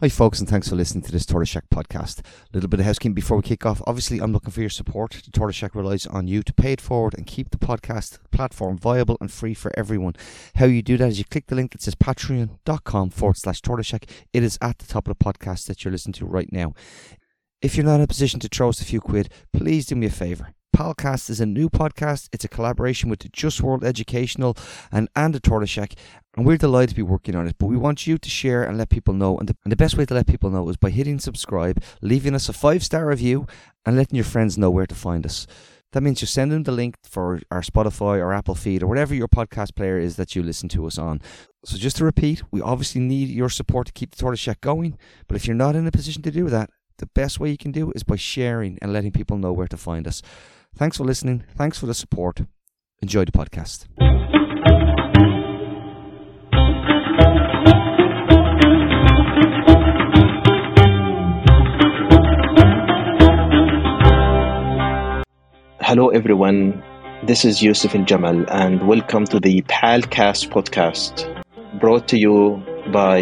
Hi, 0.00 0.08
folks, 0.08 0.40
and 0.40 0.48
thanks 0.48 0.66
for 0.66 0.76
listening 0.76 1.04
to 1.04 1.12
this 1.12 1.26
Tortoise 1.26 1.50
Shack 1.50 1.64
podcast. 1.70 2.20
A 2.20 2.54
little 2.54 2.70
bit 2.70 2.80
of 2.80 2.86
housekeeping 2.86 3.12
before 3.12 3.36
we 3.36 3.42
kick 3.42 3.66
off. 3.66 3.82
Obviously, 3.86 4.18
I'm 4.18 4.32
looking 4.32 4.50
for 4.50 4.62
your 4.62 4.70
support. 4.70 5.10
The 5.22 5.30
Tortoise 5.30 5.56
Shack 5.56 5.74
relies 5.74 6.06
on 6.06 6.26
you 6.26 6.42
to 6.42 6.54
pay 6.54 6.72
it 6.72 6.80
forward 6.80 7.12
and 7.18 7.26
keep 7.26 7.50
the 7.50 7.58
podcast 7.58 8.18
platform 8.30 8.78
viable 8.78 9.18
and 9.20 9.30
free 9.30 9.52
for 9.52 9.70
everyone. 9.78 10.14
How 10.54 10.64
you 10.64 10.80
do 10.80 10.96
that 10.96 11.08
is 11.08 11.18
you 11.18 11.26
click 11.26 11.48
the 11.48 11.54
link 11.54 11.72
that 11.72 11.82
says 11.82 11.96
patreon.com 11.96 13.10
forward 13.10 13.36
slash 13.36 13.60
Tortoise 13.60 13.88
Shack. 13.88 14.06
It 14.32 14.42
is 14.42 14.56
at 14.62 14.78
the 14.78 14.86
top 14.86 15.06
of 15.06 15.18
the 15.18 15.22
podcast 15.22 15.66
that 15.66 15.84
you're 15.84 15.92
listening 15.92 16.14
to 16.14 16.24
right 16.24 16.50
now. 16.50 16.72
If 17.60 17.76
you're 17.76 17.84
not 17.84 17.96
in 17.96 18.00
a 18.00 18.06
position 18.06 18.40
to 18.40 18.48
throw 18.48 18.70
us 18.70 18.80
a 18.80 18.86
few 18.86 19.02
quid, 19.02 19.28
please 19.52 19.84
do 19.84 19.96
me 19.96 20.06
a 20.06 20.10
favour. 20.10 20.54
Palcast 20.76 21.28
is 21.28 21.40
a 21.40 21.46
new 21.46 21.68
podcast. 21.68 22.28
It's 22.32 22.44
a 22.44 22.48
collaboration 22.48 23.10
with 23.10 23.20
the 23.20 23.28
Just 23.28 23.60
World 23.60 23.84
Educational 23.84 24.56
and, 24.90 25.08
Tortoise 25.42 25.70
Shack, 25.70 25.94
and 26.36 26.46
we're 26.46 26.56
delighted 26.56 26.90
to 26.90 26.94
be 26.94 27.02
working 27.02 27.34
on 27.34 27.46
it. 27.46 27.56
But 27.58 27.66
we 27.66 27.76
want 27.76 28.06
you 28.06 28.18
to 28.18 28.28
share 28.28 28.62
and 28.62 28.78
let 28.78 28.88
people 28.88 29.14
know. 29.14 29.38
And 29.38 29.48
the, 29.48 29.56
and 29.64 29.72
the 29.72 29.76
best 29.76 29.96
way 29.96 30.06
to 30.06 30.14
let 30.14 30.26
people 30.26 30.50
know 30.50 30.68
is 30.68 30.76
by 30.76 30.90
hitting 30.90 31.18
subscribe, 31.18 31.82
leaving 32.00 32.34
us 32.34 32.48
a 32.48 32.52
five 32.52 32.82
star 32.82 33.06
review, 33.06 33.46
and 33.84 33.96
letting 33.96 34.16
your 34.16 34.24
friends 34.24 34.56
know 34.56 34.70
where 34.70 34.86
to 34.86 34.94
find 34.94 35.26
us. 35.26 35.46
That 35.92 36.02
means 36.02 36.20
you 36.20 36.26
send 36.26 36.52
them 36.52 36.62
the 36.62 36.72
link 36.72 36.96
for 37.02 37.40
our 37.50 37.62
Spotify 37.62 38.18
or 38.18 38.32
Apple 38.32 38.54
feed 38.54 38.82
or 38.82 38.86
whatever 38.86 39.14
your 39.14 39.28
podcast 39.28 39.74
player 39.74 39.98
is 39.98 40.16
that 40.16 40.36
you 40.36 40.42
listen 40.42 40.68
to 40.70 40.86
us 40.86 40.98
on. 40.98 41.20
So 41.64 41.76
just 41.76 41.96
to 41.96 42.04
repeat, 42.04 42.42
we 42.52 42.60
obviously 42.60 43.00
need 43.00 43.28
your 43.28 43.48
support 43.48 43.88
to 43.88 43.92
keep 43.92 44.12
the 44.12 44.16
Tortoise 44.16 44.40
Shack 44.40 44.60
going. 44.60 44.96
But 45.26 45.36
if 45.36 45.46
you're 45.46 45.56
not 45.56 45.74
in 45.74 45.86
a 45.86 45.90
position 45.90 46.22
to 46.22 46.30
do 46.30 46.48
that, 46.48 46.70
the 46.98 47.06
best 47.06 47.40
way 47.40 47.50
you 47.50 47.58
can 47.58 47.72
do 47.72 47.90
is 47.94 48.04
by 48.04 48.16
sharing 48.16 48.78
and 48.80 48.92
letting 48.92 49.10
people 49.10 49.36
know 49.36 49.52
where 49.52 49.66
to 49.66 49.76
find 49.76 50.06
us. 50.06 50.22
Thanks 50.76 50.96
for 50.96 51.04
listening. 51.04 51.44
Thanks 51.56 51.78
for 51.78 51.86
the 51.86 51.94
support. 51.94 52.42
Enjoy 53.02 53.24
the 53.24 53.32
podcast. 53.32 53.86
Hello, 65.82 66.10
everyone. 66.10 66.82
This 67.24 67.44
is 67.44 67.60
Yousef 67.60 67.90
Aljamal, 67.98 68.46
and 68.50 68.86
welcome 68.86 69.24
to 69.26 69.40
the 69.40 69.62
Palcast 69.62 70.48
podcast, 70.50 71.26
brought 71.80 72.06
to 72.08 72.16
you 72.16 72.62
by 72.92 73.20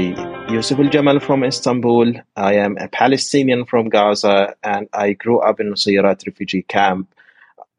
Yousef 0.52 0.76
Aljamal 0.76 1.22
from 1.22 1.44
Istanbul. 1.44 2.12
I 2.36 2.54
am 2.54 2.76
a 2.78 2.88
Palestinian 2.88 3.64
from 3.64 3.88
Gaza, 3.88 4.54
and 4.62 4.88
I 4.92 5.14
grew 5.14 5.40
up 5.40 5.60
in 5.60 5.70
Nusayrat 5.72 6.26
refugee 6.26 6.62
camp 6.62 7.08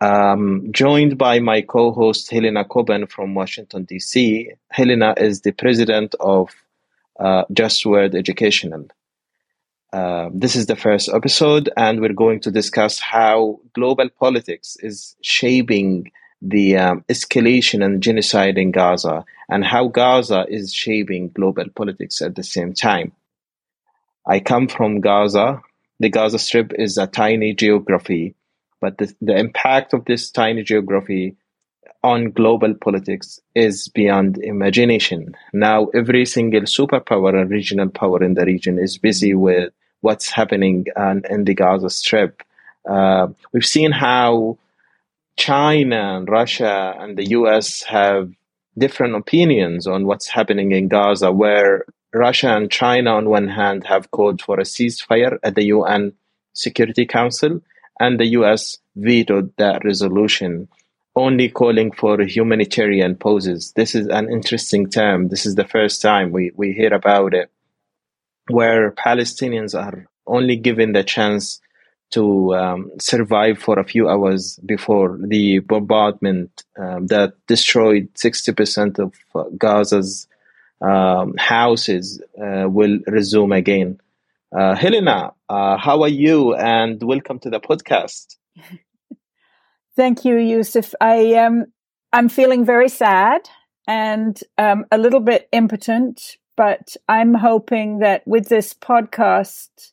um, 0.02 0.70
joined 0.72 1.18
by 1.18 1.40
my 1.40 1.62
co-host 1.62 2.32
Helena 2.32 2.64
Cobban 2.64 3.08
from 3.08 3.36
Washington 3.36 3.84
D.C. 3.84 4.52
Helena 4.70 5.14
is 5.18 5.42
the 5.42 5.52
president 5.52 6.16
of 6.20 6.50
uh, 7.20 7.44
Just 7.52 7.86
World 7.86 8.16
Educational. 8.16 8.88
Uh, 9.92 10.30
this 10.34 10.56
is 10.56 10.68
the 10.68 10.76
first 10.76 11.10
episode, 11.10 11.70
and 11.76 12.00
we're 12.00 12.14
going 12.14 12.40
to 12.42 12.52
discuss 12.52 13.00
how 13.00 13.60
global 13.74 14.08
politics 14.10 14.78
is 14.82 15.16
shaping 15.22 16.12
the 16.42 16.78
um, 16.78 17.04
escalation 17.10 17.84
and 17.84 18.02
genocide 18.02 18.58
in 18.58 18.72
Gaza, 18.72 19.26
and 19.50 19.66
how 19.66 19.88
Gaza 19.88 20.46
is 20.48 20.74
shaping 20.74 21.30
global 21.30 21.66
politics 21.76 22.22
at 22.22 22.36
the 22.36 22.44
same 22.44 22.74
time. 22.74 23.12
I 24.26 24.40
come 24.40 24.68
from 24.68 25.02
Gaza. 25.02 25.62
The 26.00 26.10
Gaza 26.10 26.40
Strip 26.40 26.72
is 26.78 26.98
a 26.98 27.08
tiny 27.08 27.54
geography 27.54 28.36
but 28.82 28.98
the, 28.98 29.14
the 29.22 29.38
impact 29.38 29.94
of 29.94 30.06
this 30.06 30.32
tiny 30.32 30.64
geography 30.64 31.36
on 32.04 32.32
global 32.32 32.74
politics 32.74 33.42
is 33.56 33.90
beyond 33.90 34.38
imagination. 34.38 35.36
Now, 35.52 35.88
every 35.88 36.26
single 36.26 36.62
superpower 36.62 37.40
and 37.40 37.50
regional 37.50 37.90
power 37.90 38.24
in 38.24 38.36
the 38.36 38.46
region 38.46 38.80
is 38.80 38.98
busy 38.98 39.34
with 39.34 39.74
what's 40.02 40.30
happening 40.30 40.86
on, 40.96 41.24
in 41.30 41.44
the 41.44 41.54
Gaza 41.54 41.90
Strip. 41.90 42.42
Uh, 42.90 43.28
we've 43.52 43.66
seen 43.66 43.92
how 43.92 44.58
China 45.38 46.18
and 46.18 46.30
Russia 46.30 46.96
and 47.00 47.18
the 47.18 47.30
US 47.32 47.84
have 47.84 48.32
different 48.78 49.16
opinions 49.16 49.88
on 49.88 50.06
what's 50.06 50.28
happening 50.28 50.72
in 50.72 50.88
Gaza, 50.88 51.32
where 51.32 51.86
Russia 52.14 52.56
and 52.56 52.72
China, 52.72 53.16
on 53.16 53.30
one 53.30 53.50
hand, 53.50 53.86
have 53.86 54.10
called 54.12 54.42
for 54.42 54.60
a 54.60 54.64
ceasefire 54.64 55.38
at 55.44 55.56
the 55.56 55.66
UN 55.66 56.14
Security 56.54 57.06
Council, 57.06 57.62
and 58.00 58.20
the 58.20 58.28
US 58.28 58.78
vetoed 58.96 59.54
that 59.58 59.84
resolution, 59.84 60.68
only 61.16 61.50
calling 61.50 61.92
for 61.92 62.22
humanitarian 62.22 63.16
pauses. 63.16 63.74
This 63.76 63.96
is 63.96 64.08
an 64.08 64.32
interesting 64.32 64.90
term. 64.90 65.28
This 65.28 65.46
is 65.46 65.56
the 65.56 65.68
first 65.68 66.02
time 66.02 66.32
we, 66.32 66.52
we 66.56 66.74
hear 66.74 66.94
about 66.94 67.34
it, 67.34 67.52
where 68.50 68.92
Palestinians 68.92 69.78
are 69.78 70.06
only 70.26 70.56
given 70.56 70.94
the 70.94 71.04
chance 71.04 71.60
to 72.12 72.56
um, 72.56 72.92
survive 73.00 73.60
for 73.60 73.78
a 73.80 73.84
few 73.84 74.10
hours 74.10 74.60
before 74.66 75.20
the 75.22 75.60
bombardment 75.60 76.64
um, 76.78 77.08
that 77.08 77.34
destroyed 77.48 78.10
60% 78.16 79.00
of 79.00 79.14
Gaza's 79.58 80.28
um, 80.82 81.36
houses 81.38 82.22
uh, 82.42 82.68
will 82.68 83.00
resume 83.06 83.52
again. 83.52 84.00
Uh, 84.52 84.76
Helena, 84.76 85.34
uh, 85.50 85.78
how 85.78 86.02
are 86.04 86.10
you? 86.10 86.56
And 86.56 87.02
welcome 87.02 87.40
to 87.40 87.50
the 87.50 87.60
podcast. 87.60 88.38
Thank 89.96 90.24
you, 90.24 90.36
Yousef. 90.36 90.94
I 91.02 91.34
um, 91.34 91.66
I'm 92.14 92.30
feeling 92.30 92.66
very 92.66 92.90
sad 92.90 93.50
and 93.88 94.40
um, 94.58 94.86
a 94.92 94.98
little 94.98 95.20
bit 95.20 95.50
impotent, 95.52 96.38
but 96.56 96.96
I'm 97.08 97.34
hoping 97.34 98.00
that 98.00 98.26
with 98.28 98.48
this 98.48 98.74
podcast, 98.74 99.92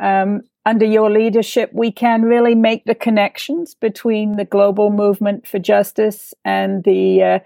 um, 0.00 0.42
under 0.66 0.84
your 0.84 1.10
leadership, 1.10 1.70
we 1.72 1.92
can 1.92 2.22
really 2.22 2.54
make 2.54 2.84
the 2.84 2.94
connections 2.94 3.74
between 3.74 4.36
the 4.36 4.44
global 4.44 4.90
movement 4.90 5.46
for 5.46 5.60
justice 5.60 6.34
and 6.44 6.82
the 6.82 7.22
uh, 7.22 7.38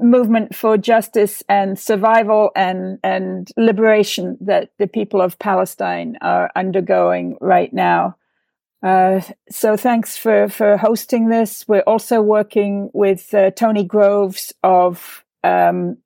movement 0.00 0.54
for 0.54 0.76
justice 0.76 1.42
and 1.48 1.78
survival 1.78 2.50
and, 2.56 2.98
and 3.04 3.50
liberation 3.56 4.38
that 4.40 4.70
the 4.78 4.86
people 4.86 5.20
of 5.20 5.38
Palestine 5.38 6.16
are 6.20 6.50
undergoing 6.56 7.36
right 7.40 7.72
now. 7.72 8.16
Uh, 8.82 9.20
so 9.50 9.76
thanks 9.76 10.16
for, 10.16 10.48
for 10.48 10.76
hosting 10.76 11.28
this. 11.28 11.68
We're 11.68 11.80
also 11.80 12.22
working 12.22 12.90
with 12.94 13.32
uh, 13.34 13.50
Tony 13.50 13.84
Groves 13.84 14.52
of 14.62 15.24
um, 15.44 15.98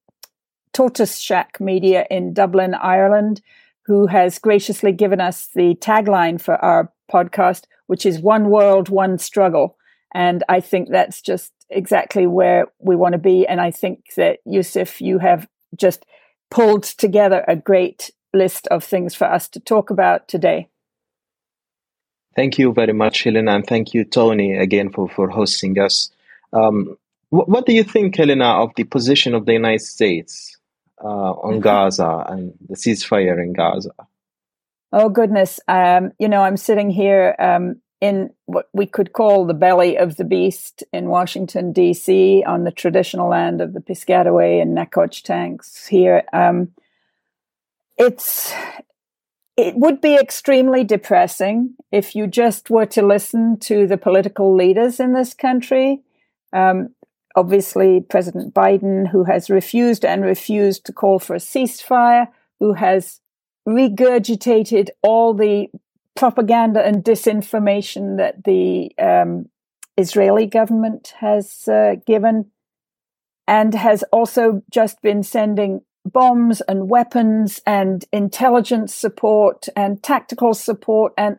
Tortoise 0.72 1.18
Shack 1.18 1.60
Media 1.60 2.06
in 2.10 2.34
Dublin, 2.34 2.74
Ireland, 2.74 3.40
who 3.86 4.06
has 4.08 4.38
graciously 4.38 4.92
given 4.92 5.20
us 5.20 5.48
the 5.54 5.76
tagline 5.76 6.40
for 6.40 6.56
our 6.56 6.92
podcast, 7.12 7.64
which 7.86 8.04
is 8.04 8.18
One 8.18 8.50
World, 8.50 8.88
One 8.88 9.18
Struggle. 9.18 9.76
And 10.12 10.42
I 10.48 10.60
think 10.60 10.88
that's 10.90 11.20
just 11.20 11.52
exactly 11.74 12.26
where 12.26 12.66
we 12.78 12.96
want 12.96 13.12
to 13.12 13.18
be. 13.18 13.46
And 13.46 13.60
I 13.60 13.70
think 13.70 14.14
that 14.16 14.38
Yousef, 14.46 15.00
you 15.00 15.18
have 15.18 15.48
just 15.76 16.06
pulled 16.50 16.84
together 16.84 17.44
a 17.48 17.56
great 17.56 18.10
list 18.32 18.66
of 18.68 18.84
things 18.84 19.14
for 19.14 19.26
us 19.26 19.48
to 19.50 19.60
talk 19.60 19.90
about 19.90 20.28
today. 20.28 20.68
Thank 22.36 22.58
you 22.58 22.72
very 22.72 22.92
much, 22.92 23.22
Helena, 23.22 23.54
and 23.54 23.66
thank 23.66 23.94
you, 23.94 24.04
Tony, 24.04 24.56
again 24.56 24.90
for, 24.90 25.08
for 25.08 25.28
hosting 25.28 25.78
us. 25.78 26.10
Um, 26.52 26.96
wh- 27.30 27.48
what 27.48 27.66
do 27.66 27.72
you 27.72 27.84
think, 27.84 28.16
Helena, 28.16 28.62
of 28.62 28.70
the 28.76 28.84
position 28.84 29.34
of 29.34 29.46
the 29.46 29.52
United 29.52 29.82
States 29.82 30.58
uh, 31.02 31.06
on 31.06 31.54
mm-hmm. 31.54 31.60
Gaza 31.60 32.24
and 32.28 32.54
the 32.68 32.74
ceasefire 32.74 33.40
in 33.40 33.52
Gaza? 33.52 33.92
Oh 34.92 35.08
goodness! 35.08 35.58
Um, 35.66 36.12
you 36.20 36.28
know, 36.28 36.42
I'm 36.42 36.56
sitting 36.56 36.88
here 36.88 37.34
um, 37.38 37.80
in 38.04 38.28
what 38.44 38.68
we 38.74 38.84
could 38.84 39.14
call 39.14 39.46
the 39.46 39.54
belly 39.54 39.96
of 39.96 40.16
the 40.16 40.24
beast 40.24 40.84
in 40.92 41.08
Washington, 41.08 41.72
D.C., 41.72 42.44
on 42.46 42.64
the 42.64 42.70
traditional 42.70 43.30
land 43.30 43.62
of 43.62 43.72
the 43.72 43.80
Piscataway 43.80 44.60
and 44.60 44.76
Nacotchtanks 44.76 45.86
here. 45.88 46.22
Um, 46.30 46.72
it's 47.96 48.52
it 49.56 49.74
would 49.76 50.02
be 50.02 50.16
extremely 50.16 50.84
depressing 50.84 51.76
if 51.90 52.14
you 52.14 52.26
just 52.26 52.68
were 52.68 52.84
to 52.84 53.00
listen 53.00 53.58
to 53.60 53.86
the 53.86 53.96
political 53.96 54.54
leaders 54.54 55.00
in 55.00 55.14
this 55.14 55.32
country. 55.32 56.02
Um, 56.52 56.90
obviously, 57.34 58.02
President 58.02 58.52
Biden, 58.52 59.08
who 59.08 59.24
has 59.24 59.48
refused 59.48 60.04
and 60.04 60.22
refused 60.22 60.84
to 60.84 60.92
call 60.92 61.18
for 61.18 61.36
a 61.36 61.38
ceasefire, 61.38 62.28
who 62.60 62.74
has 62.74 63.20
regurgitated 63.66 64.90
all 65.02 65.32
the 65.32 65.70
propaganda 66.16 66.84
and 66.84 67.04
disinformation 67.04 68.16
that 68.18 68.44
the 68.44 68.92
um, 68.98 69.48
Israeli 69.96 70.46
government 70.46 71.14
has 71.18 71.68
uh, 71.68 71.96
given, 72.06 72.50
and 73.46 73.74
has 73.74 74.02
also 74.12 74.62
just 74.70 75.02
been 75.02 75.22
sending 75.22 75.82
bombs 76.04 76.60
and 76.62 76.88
weapons 76.88 77.60
and 77.66 78.04
intelligence 78.12 78.94
support 78.94 79.68
and 79.74 80.02
tactical 80.02 80.54
support 80.54 81.12
and 81.16 81.38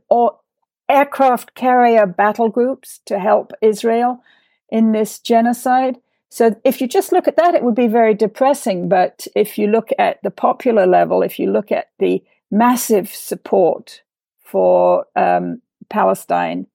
aircraft 0.90 1.56
carrier 1.56 2.06
battle 2.06 2.50
groups 2.50 3.00
to 3.06 3.20
help 3.20 3.52
Israel 3.62 4.24
in 4.70 4.92
this 4.92 5.20
genocide. 5.20 5.98
So 6.30 6.60
if 6.64 6.82
you 6.82 6.88
just 6.88 7.12
look 7.12 7.28
at 7.28 7.38
that, 7.38 7.56
it 7.56 7.64
would 7.64 7.76
be 7.76 7.88
very 7.88 8.14
depressing. 8.14 8.90
But 8.90 9.28
if 9.36 9.58
you 9.58 9.68
look 9.68 9.90
at 9.98 10.22
the 10.24 10.32
popular 10.32 10.86
level, 10.86 11.22
if 11.22 11.40
you 11.40 11.52
look 11.52 11.72
at 11.72 11.92
the 12.00 12.24
massive 12.52 13.10
support 13.14 14.02
for 14.46 15.06
um, 15.16 15.62
Palestine 15.90 16.68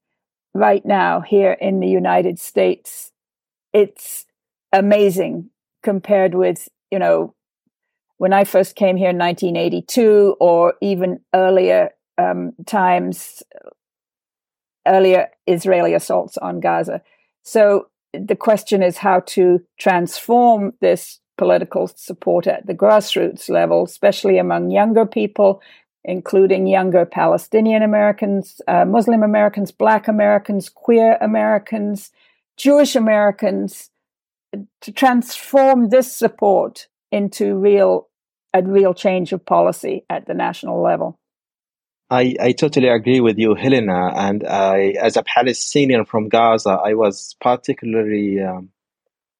right 0.52 0.84
now 0.84 1.20
here 1.20 1.52
in 1.52 1.80
the 1.80 1.88
United 1.88 2.38
States. 2.38 3.12
It's 3.72 4.26
amazing 4.72 5.50
compared 5.82 6.34
with, 6.34 6.68
you 6.90 6.98
know, 6.98 7.34
when 8.18 8.32
I 8.32 8.44
first 8.44 8.76
came 8.76 8.96
here 8.96 9.10
in 9.10 9.18
1982 9.18 10.36
or 10.40 10.74
even 10.82 11.20
earlier 11.34 11.90
um, 12.18 12.52
times, 12.66 13.42
earlier 14.86 15.28
Israeli 15.46 15.94
assaults 15.94 16.36
on 16.36 16.60
Gaza. 16.60 17.00
So 17.42 17.86
the 18.12 18.36
question 18.36 18.82
is 18.82 18.98
how 18.98 19.20
to 19.20 19.60
transform 19.78 20.72
this 20.80 21.20
political 21.38 21.86
support 21.86 22.46
at 22.46 22.66
the 22.66 22.74
grassroots 22.74 23.48
level, 23.48 23.84
especially 23.84 24.36
among 24.36 24.70
younger 24.70 25.06
people, 25.06 25.62
including 26.04 26.66
younger 26.66 27.04
Palestinian 27.04 27.82
Americans, 27.82 28.60
uh, 28.66 28.84
Muslim 28.84 29.22
Americans, 29.22 29.70
Black 29.70 30.08
Americans, 30.08 30.68
queer 30.68 31.18
Americans, 31.20 32.10
Jewish 32.56 32.96
Americans, 32.96 33.90
to 34.80 34.92
transform 34.92 35.90
this 35.90 36.12
support 36.12 36.88
into 37.12 37.54
real 37.54 38.08
a 38.52 38.62
real 38.62 38.94
change 38.94 39.32
of 39.32 39.44
policy 39.44 40.04
at 40.10 40.26
the 40.26 40.34
national 40.34 40.82
level. 40.82 41.18
I, 42.10 42.34
I 42.40 42.52
totally 42.52 42.88
agree 42.88 43.20
with 43.20 43.38
you, 43.38 43.54
Helena. 43.54 44.12
And 44.16 44.44
I, 44.44 44.94
as 45.00 45.16
a 45.16 45.22
Palestinian 45.22 46.04
from 46.04 46.28
Gaza, 46.28 46.70
I 46.70 46.94
was 46.94 47.36
particularly 47.40 48.40
um, 48.42 48.70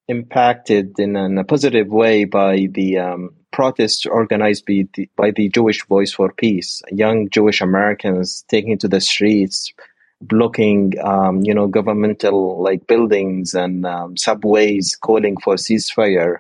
impacted 0.07 0.99
in, 1.01 1.17
in, 1.17 1.39
a 1.39 1.45
positive 1.45 1.89
way 1.89 2.25
by 2.25 2.69
the 2.71 2.99
um, 2.99 3.31
protests 3.53 4.07
organized 4.07 4.67
by 4.67 4.87
the, 4.95 5.09
by 5.17 5.31
the 5.31 5.49
Jewish 5.49 5.85
Voice 5.87 6.13
for 6.13 6.33
Peace. 6.33 6.83
Young 6.91 7.29
Jewish 7.31 7.61
Americans 7.61 8.45
taking 8.49 8.79
to 8.79 8.89
the 8.89 9.01
streets, 9.01 9.73
blocking, 10.21 10.95
um, 11.03 11.43
you 11.43 11.55
know, 11.55 11.67
governmental 11.67 12.63
like 12.63 12.87
buildings 12.87 13.55
and 13.55 13.87
um, 13.87 14.17
subways, 14.17 14.97
calling 14.97 15.37
for 15.37 15.55
ceasefire. 15.57 16.39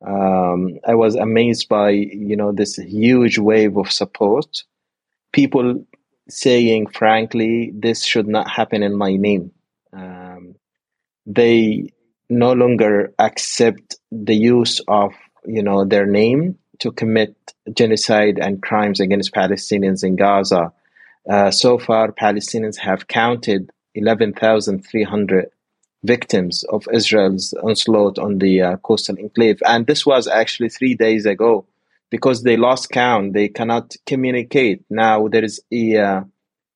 Um, 0.00 0.78
I 0.86 0.94
was 0.94 1.16
amazed 1.16 1.68
by 1.68 1.90
you 1.90 2.36
know 2.36 2.52
this 2.52 2.76
huge 2.76 3.38
wave 3.38 3.76
of 3.76 3.90
support 3.90 4.62
people 5.32 5.84
saying 6.28 6.86
frankly 6.86 7.72
this 7.74 8.04
should 8.04 8.28
not 8.28 8.48
happen 8.48 8.82
in 8.82 8.94
my 8.96 9.16
name 9.16 9.50
um, 9.92 10.54
they 11.26 11.92
no 12.30 12.52
longer 12.52 13.12
accept 13.18 13.96
the 14.10 14.34
use 14.34 14.80
of 14.88 15.12
you 15.44 15.62
know 15.62 15.84
their 15.84 16.06
name 16.06 16.58
to 16.78 16.92
commit 16.92 17.34
genocide 17.74 18.38
and 18.38 18.62
crimes 18.62 19.00
against 19.00 19.34
palestinians 19.34 20.04
in 20.04 20.16
gaza 20.16 20.72
uh, 21.30 21.50
so 21.50 21.78
far 21.78 22.12
palestinians 22.12 22.76
have 22.76 23.08
counted 23.08 23.70
11300 23.94 25.50
victims 26.04 26.64
of 26.64 26.86
israel's 26.92 27.52
onslaught 27.62 28.18
on 28.18 28.38
the 28.38 28.62
uh, 28.62 28.76
coastal 28.78 29.18
enclave 29.18 29.60
and 29.66 29.86
this 29.86 30.06
was 30.06 30.28
actually 30.28 30.68
three 30.68 30.94
days 30.94 31.26
ago 31.26 31.66
because 32.10 32.42
they 32.42 32.56
lost 32.56 32.90
count. 32.90 33.32
They 33.32 33.48
cannot 33.48 33.94
communicate. 34.06 34.84
Now 34.90 35.28
there 35.28 35.44
is 35.44 35.60
a 35.70 35.96
uh, 35.96 36.20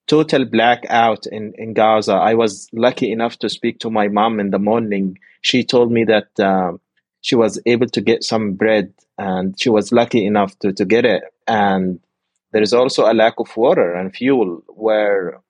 total 0.06 0.44
blackout 0.44 1.26
in, 1.26 1.54
in 1.56 1.74
Gaza. 1.74 2.14
I 2.14 2.34
was 2.34 2.68
lucky 2.72 3.10
enough 3.12 3.38
to 3.38 3.48
speak 3.48 3.80
to 3.80 3.90
my 3.90 4.08
mom 4.08 4.40
in 4.40 4.50
the 4.50 4.58
morning. 4.58 5.18
She 5.40 5.64
told 5.64 5.90
me 5.90 6.04
that 6.04 6.38
uh, 6.38 6.72
she 7.22 7.34
was 7.34 7.60
able 7.64 7.86
to 7.88 8.00
get 8.00 8.22
some 8.22 8.52
bread 8.52 8.92
and 9.16 9.58
she 9.58 9.70
was 9.70 9.92
lucky 9.92 10.26
enough 10.26 10.58
to, 10.58 10.72
to 10.72 10.84
get 10.84 11.04
it. 11.04 11.22
And 11.46 12.00
there 12.52 12.62
is 12.62 12.74
also 12.74 13.10
a 13.10 13.14
lack 13.14 13.34
of 13.38 13.56
water 13.56 13.94
and 13.94 14.14
fuel 14.14 14.62
where 14.68 15.40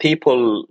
people 0.00 0.64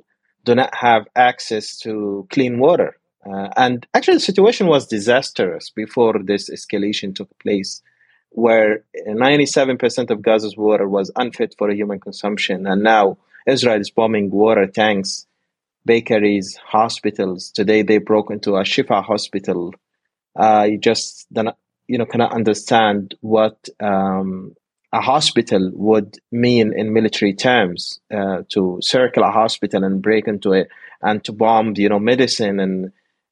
do 0.44 0.56
not 0.56 0.74
have 0.76 1.08
access 1.16 1.78
to 1.80 2.28
clean 2.30 2.60
water. 2.60 2.98
Uh, 3.26 3.50
and 3.56 3.86
actually, 3.94 4.16
the 4.16 4.22
situation 4.22 4.68
was 4.68 4.88
disastrous 4.88 5.70
before 5.70 6.16
this 6.24 6.50
escalation 6.50 7.14
took 7.14 7.30
place 7.40 7.82
where 8.30 8.84
97% 9.08 10.10
of 10.10 10.22
Gaza's 10.22 10.56
water 10.58 10.88
was 10.88 11.12
unfit 11.16 11.56
for 11.58 11.72
human 11.72 12.00
consumption. 12.00 12.66
And 12.68 12.84
now 12.84 13.18
Israel 13.48 13.80
is 13.82 13.90
bombing 13.90 14.30
water 14.32 14.68
tanks, 14.68 15.26
bakeries, 15.86 16.56
hospitals. 16.56 17.52
Today 17.52 17.82
they 17.82 17.98
broke 17.98 18.30
into 18.32 18.56
a 18.56 18.62
Shifa 18.62 19.04
hospital. 19.04 19.74
Uh, 20.38 20.70
just 20.80 21.28
you 21.88 21.98
know 21.98 22.06
cannot 22.06 22.34
understand 22.34 23.16
what 23.22 23.70
um, 23.80 24.54
a 24.94 25.02
hospital 25.02 25.72
would 25.74 26.18
mean 26.32 26.74
in 26.76 26.94
military 26.94 27.34
terms. 27.34 28.00
Uh, 28.14 28.44
to 28.50 28.80
circle 28.82 29.24
a 29.24 29.32
hospital 29.32 29.84
and 29.84 30.02
break 30.02 30.28
into 30.28 30.54
it 30.54 30.70
and 31.02 31.24
to 31.24 31.32
bomb 31.32 31.74
you 31.76 31.90
know 31.90 32.00
medicine 32.00 32.60
and 32.60 32.92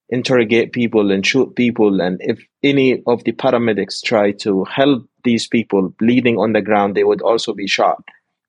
interrogate 0.10 0.72
people 0.72 1.12
and 1.12 1.26
shoot 1.26 1.56
people. 1.56 2.02
And 2.02 2.18
if 2.22 2.40
any 2.64 3.02
of 3.08 3.24
the 3.24 3.32
paramedics 3.32 4.04
try 4.04 4.32
to 4.34 4.64
help 4.66 5.08
these 5.24 5.48
people 5.48 5.90
bleeding 5.98 6.38
on 6.38 6.54
the 6.54 6.62
ground, 6.62 6.96
they 6.96 7.04
would 7.04 7.22
also 7.22 7.54
be 7.54 7.68
shot. 7.68 8.04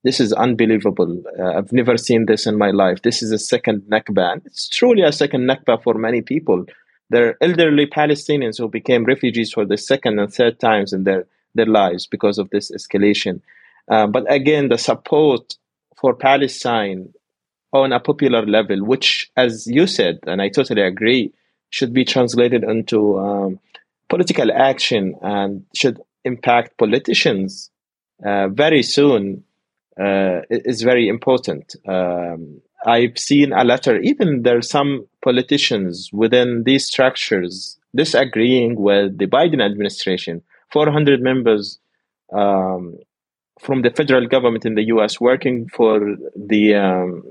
This 0.04 0.20
is 0.20 0.32
unbelievable. 0.32 1.22
Uh, 1.38 1.58
I've 1.58 1.72
never 1.72 1.96
seen 1.96 2.26
this 2.26 2.46
in 2.46 2.58
my 2.58 2.70
life. 2.70 3.02
This 3.02 3.22
is 3.22 3.32
a 3.32 3.38
second 3.38 3.82
Nakba. 3.90 4.40
It's 4.44 4.68
truly 4.68 5.02
a 5.02 5.12
second 5.12 5.48
Nakba 5.48 5.82
for 5.82 5.94
many 5.94 6.22
people. 6.22 6.66
There 7.10 7.28
are 7.28 7.36
elderly 7.40 7.86
Palestinians 7.86 8.58
who 8.58 8.68
became 8.68 9.04
refugees 9.04 9.52
for 9.52 9.64
the 9.64 9.76
second 9.76 10.18
and 10.18 10.32
third 10.32 10.58
times 10.58 10.92
in 10.92 11.04
their, 11.04 11.26
their 11.54 11.66
lives 11.66 12.06
because 12.06 12.38
of 12.38 12.50
this 12.50 12.70
escalation. 12.70 13.40
Uh, 13.88 14.06
but 14.06 14.30
again, 14.30 14.68
the 14.68 14.78
support 14.78 15.54
for 15.96 16.14
Palestine 16.14 17.12
on 17.72 17.92
a 17.92 18.00
popular 18.00 18.44
level, 18.44 18.84
which, 18.84 19.30
as 19.36 19.66
you 19.66 19.86
said, 19.86 20.18
and 20.26 20.42
I 20.42 20.48
totally 20.48 20.82
agree, 20.82 21.32
should 21.70 21.92
be 21.92 22.04
translated 22.04 22.64
into 22.64 23.18
um, 23.18 23.60
political 24.08 24.50
action 24.52 25.14
and 25.22 25.64
should 25.74 26.00
impact 26.24 26.78
politicians 26.78 27.70
uh, 28.24 28.48
very 28.48 28.82
soon 28.82 29.44
uh, 30.00 30.40
is 30.50 30.82
very 30.82 31.08
important. 31.08 31.76
Um, 31.86 32.60
I've 32.84 33.18
seen 33.18 33.52
a 33.52 33.64
letter, 33.64 33.98
even 34.00 34.42
there 34.42 34.58
are 34.58 34.62
some 34.62 35.06
politicians 35.22 36.10
within 36.12 36.64
these 36.64 36.86
structures 36.86 37.78
disagreeing 37.94 38.76
with 38.76 39.18
the 39.18 39.26
Biden 39.26 39.64
administration. 39.64 40.42
400 40.72 41.22
members 41.22 41.78
um, 42.32 42.98
from 43.60 43.82
the 43.82 43.90
federal 43.90 44.26
government 44.26 44.66
in 44.66 44.74
the 44.74 44.84
US 44.84 45.20
working 45.20 45.68
for 45.68 46.16
the 46.36 46.74
um, 46.74 47.22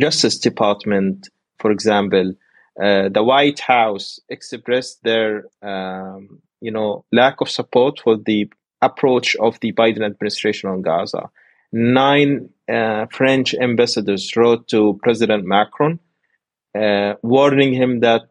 Justice 0.00 0.38
Department, 0.38 1.28
for 1.58 1.70
example, 1.70 2.34
uh, 2.80 3.08
the 3.08 3.24
White 3.24 3.60
House 3.60 4.20
expressed 4.28 5.02
their, 5.02 5.46
um, 5.62 6.40
you 6.60 6.70
know, 6.70 7.04
lack 7.10 7.40
of 7.40 7.48
support 7.48 8.00
for 8.00 8.16
the 8.16 8.50
approach 8.82 9.34
of 9.36 9.58
the 9.60 9.72
Biden 9.72 10.04
administration 10.04 10.68
on 10.68 10.82
Gaza. 10.82 11.30
Nine 11.72 12.50
uh, 12.72 13.06
French 13.06 13.54
ambassadors 13.54 14.36
wrote 14.36 14.68
to 14.68 14.98
President 15.02 15.44
Macron, 15.44 15.98
uh, 16.78 17.14
warning 17.22 17.72
him 17.72 18.00
that 18.00 18.22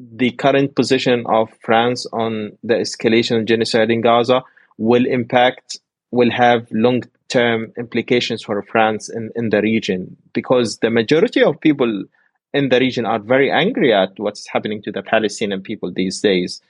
the 0.00 0.32
current 0.32 0.74
position 0.74 1.24
of 1.26 1.48
France 1.62 2.06
on 2.12 2.58
the 2.62 2.74
escalation 2.74 3.38
of 3.38 3.46
genocide 3.46 3.90
in 3.90 4.00
Gaza 4.00 4.42
will 4.76 5.06
impact, 5.06 5.78
will 6.10 6.30
have 6.30 6.66
long 6.72 7.02
term 7.28 7.72
implications 7.78 8.42
for 8.42 8.62
France 8.62 9.08
in, 9.08 9.30
in 9.36 9.50
the 9.50 9.62
region 9.62 10.16
because 10.32 10.78
the 10.78 10.90
majority 10.90 11.42
of 11.42 11.60
people 11.60 12.04
in 12.52 12.68
the 12.68 12.78
region 12.78 13.06
are 13.06 13.18
very 13.18 13.50
angry 13.50 13.92
at 13.92 14.12
what's 14.18 14.48
happening 14.48 14.82
to 14.82 14.92
the 14.92 15.02
Palestinian 15.02 15.62
people 15.62 15.92
these 15.92 16.20
days. 16.20 16.60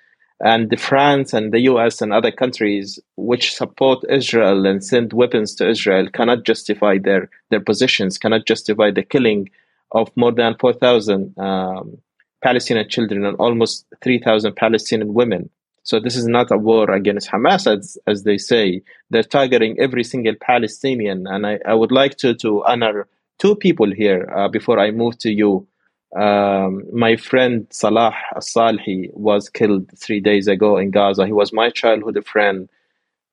And 0.40 0.78
France 0.80 1.32
and 1.32 1.52
the 1.52 1.60
US 1.60 2.02
and 2.02 2.12
other 2.12 2.32
countries 2.32 2.98
which 3.16 3.54
support 3.54 4.04
Israel 4.10 4.66
and 4.66 4.84
send 4.84 5.12
weapons 5.12 5.54
to 5.56 5.68
Israel 5.68 6.08
cannot 6.10 6.44
justify 6.44 6.98
their, 6.98 7.30
their 7.50 7.60
positions, 7.60 8.18
cannot 8.18 8.46
justify 8.46 8.90
the 8.90 9.02
killing 9.02 9.48
of 9.92 10.10
more 10.16 10.32
than 10.32 10.56
4,000 10.58 11.38
um, 11.38 11.98
Palestinian 12.42 12.88
children 12.88 13.24
and 13.24 13.36
almost 13.38 13.86
3,000 14.02 14.54
Palestinian 14.56 15.14
women. 15.14 15.50
So 15.84 16.00
this 16.00 16.16
is 16.16 16.26
not 16.26 16.50
a 16.50 16.56
war 16.56 16.90
against 16.90 17.30
Hamas, 17.30 17.66
as, 17.66 17.98
as 18.06 18.24
they 18.24 18.38
say. 18.38 18.82
They're 19.10 19.22
targeting 19.22 19.78
every 19.78 20.02
single 20.02 20.34
Palestinian. 20.40 21.26
And 21.26 21.46
I, 21.46 21.58
I 21.66 21.74
would 21.74 21.92
like 21.92 22.16
to, 22.18 22.34
to 22.36 22.64
honor 22.64 23.06
two 23.38 23.54
people 23.54 23.92
here 23.92 24.30
uh, 24.34 24.48
before 24.48 24.78
I 24.78 24.90
move 24.90 25.18
to 25.18 25.30
you. 25.30 25.66
Um, 26.14 26.85
my 26.92 27.16
friend 27.16 27.66
Salah 27.71 28.14
Salhi 28.37 29.12
was 29.14 29.49
killed 29.49 29.90
three 29.99 30.21
days 30.21 30.47
ago 30.47 30.76
in 30.76 30.90
Gaza. 30.90 31.26
He 31.26 31.33
was 31.33 31.52
my 31.52 31.71
childhood 31.71 32.25
friend. 32.26 32.68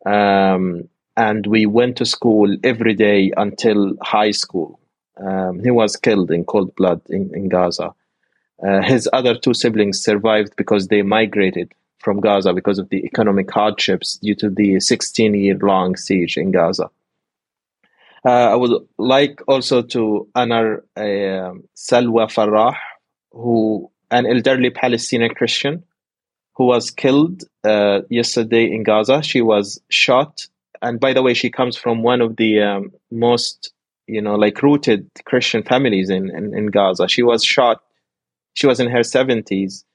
Um, 0.05 0.89
and 1.15 1.45
we 1.45 1.65
went 1.65 1.97
to 1.97 2.05
school 2.05 2.55
every 2.63 2.95
day 2.95 3.31
until 3.37 3.93
high 4.01 4.31
school. 4.31 4.79
Um, 5.17 5.61
he 5.63 5.69
was 5.69 5.95
killed 5.95 6.31
in 6.31 6.45
cold 6.45 6.75
blood 6.75 7.01
in, 7.09 7.31
in 7.35 7.49
Gaza. 7.49 7.93
Uh, 8.65 8.81
his 8.81 9.09
other 9.11 9.35
two 9.35 9.53
siblings 9.53 10.01
survived 10.01 10.55
because 10.55 10.87
they 10.87 11.01
migrated 11.01 11.73
from 11.99 12.19
Gaza 12.19 12.53
because 12.53 12.79
of 12.79 12.89
the 12.89 13.03
economic 13.05 13.51
hardships 13.51 14.17
due 14.17 14.35
to 14.35 14.49
the 14.49 14.79
16 14.79 15.33
year 15.35 15.57
long 15.61 15.95
siege 15.95 16.37
in 16.37 16.51
Gaza. 16.51 16.89
Uh, 18.25 18.29
I 18.29 18.55
would 18.55 18.87
like 18.97 19.41
also 19.47 19.81
to 19.81 20.27
honor 20.35 20.83
uh, 20.95 21.53
Salwa 21.75 22.27
Farah, 22.29 22.75
who 23.31 23.89
an 24.11 24.25
elderly 24.27 24.69
Palestinian 24.69 25.33
Christian 25.33 25.83
who 26.55 26.65
was 26.65 26.91
killed 26.91 27.43
uh, 27.63 28.01
yesterday 28.09 28.65
in 28.65 28.83
Gaza. 28.83 29.23
She 29.23 29.41
was 29.41 29.81
shot, 29.89 30.45
and 30.81 30.99
by 30.99 31.13
the 31.13 31.23
way, 31.23 31.33
she 31.33 31.49
comes 31.49 31.77
from 31.77 32.03
one 32.03 32.21
of 32.21 32.35
the 32.35 32.61
um, 32.61 32.91
most 33.09 33.73
you 34.07 34.21
know 34.21 34.35
like 34.35 34.61
rooted 34.61 35.09
Christian 35.25 35.63
families 35.63 36.09
in, 36.09 36.29
in 36.29 36.55
in 36.55 36.67
Gaza. 36.67 37.07
She 37.07 37.23
was 37.23 37.43
shot. 37.43 37.81
She 38.53 38.67
was 38.67 38.79
in 38.79 38.89
her 38.89 39.03
seventies, 39.03 39.85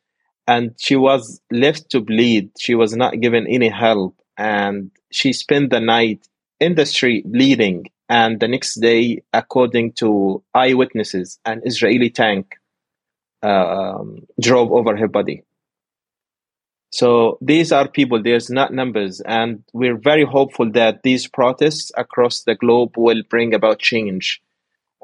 and 0.46 0.74
she 0.78 0.96
was 0.96 1.40
left 1.50 1.90
to 1.90 2.00
bleed. 2.00 2.50
She 2.58 2.74
was 2.74 2.96
not 2.96 3.20
given 3.20 3.46
any 3.46 3.68
help, 3.68 4.20
and 4.36 4.90
she 5.12 5.32
spent 5.32 5.70
the 5.70 5.80
night 5.80 6.26
in 6.58 6.74
the 6.74 6.86
street 6.86 7.30
bleeding. 7.30 7.86
And 8.08 8.38
the 8.38 8.48
next 8.48 8.76
day, 8.76 9.22
according 9.32 9.92
to 9.94 10.42
eyewitnesses, 10.54 11.38
an 11.44 11.62
Israeli 11.64 12.10
tank 12.10 12.54
um, 13.42 14.26
drove 14.40 14.72
over 14.72 14.96
her 14.96 15.08
body. 15.08 15.42
So 16.90 17.38
these 17.40 17.72
are 17.72 17.88
people, 17.88 18.22
there's 18.22 18.48
not 18.48 18.72
numbers. 18.72 19.20
And 19.20 19.64
we're 19.72 19.98
very 19.98 20.24
hopeful 20.24 20.70
that 20.72 21.02
these 21.02 21.26
protests 21.26 21.90
across 21.96 22.42
the 22.42 22.54
globe 22.54 22.96
will 22.96 23.22
bring 23.28 23.54
about 23.54 23.80
change. 23.80 24.40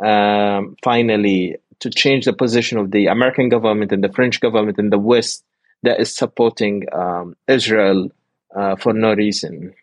Um, 0.02 0.76
finally, 0.82 1.56
to 1.80 1.90
change 1.90 2.24
the 2.24 2.32
position 2.32 2.78
of 2.78 2.92
the 2.92 3.06
American 3.06 3.48
government 3.48 3.92
and 3.92 4.02
the 4.02 4.12
French 4.12 4.40
government 4.40 4.78
and 4.78 4.92
the 4.92 4.98
West 4.98 5.44
that 5.82 6.00
is 6.00 6.14
supporting 6.14 6.84
um, 6.92 7.36
Israel 7.48 8.08
uh, 8.56 8.76
for 8.76 8.92
no 8.92 9.14
reason. 9.14 9.74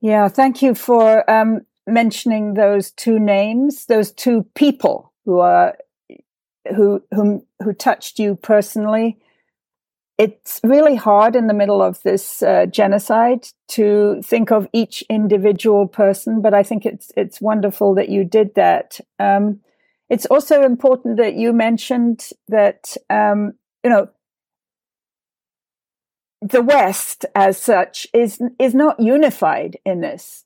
Yeah, 0.00 0.28
thank 0.28 0.62
you 0.62 0.74
for 0.74 1.28
um, 1.28 1.66
mentioning 1.86 2.54
those 2.54 2.90
two 2.90 3.18
names, 3.18 3.86
those 3.86 4.12
two 4.12 4.44
people 4.54 5.12
who 5.24 5.38
are 5.38 5.76
who 6.74 7.02
whom 7.12 7.42
who 7.62 7.72
touched 7.72 8.18
you 8.18 8.36
personally. 8.36 9.18
It's 10.18 10.60
really 10.64 10.94
hard 10.94 11.36
in 11.36 11.46
the 11.46 11.54
middle 11.54 11.82
of 11.82 12.02
this 12.02 12.42
uh, 12.42 12.64
genocide 12.66 13.48
to 13.68 14.22
think 14.22 14.50
of 14.50 14.66
each 14.72 15.04
individual 15.10 15.86
person, 15.86 16.40
but 16.40 16.54
I 16.54 16.62
think 16.62 16.86
it's 16.86 17.12
it's 17.16 17.40
wonderful 17.40 17.94
that 17.96 18.08
you 18.08 18.24
did 18.24 18.54
that. 18.54 18.98
Um, 19.18 19.60
it's 20.08 20.26
also 20.26 20.62
important 20.62 21.18
that 21.18 21.34
you 21.34 21.52
mentioned 21.52 22.30
that 22.48 22.96
um, 23.10 23.54
you 23.84 23.90
know 23.90 24.08
the 26.40 26.62
West, 26.62 27.26
as 27.34 27.60
such, 27.60 28.06
is 28.14 28.40
is 28.58 28.74
not 28.74 28.98
unified 28.98 29.78
in 29.84 30.00
this. 30.00 30.45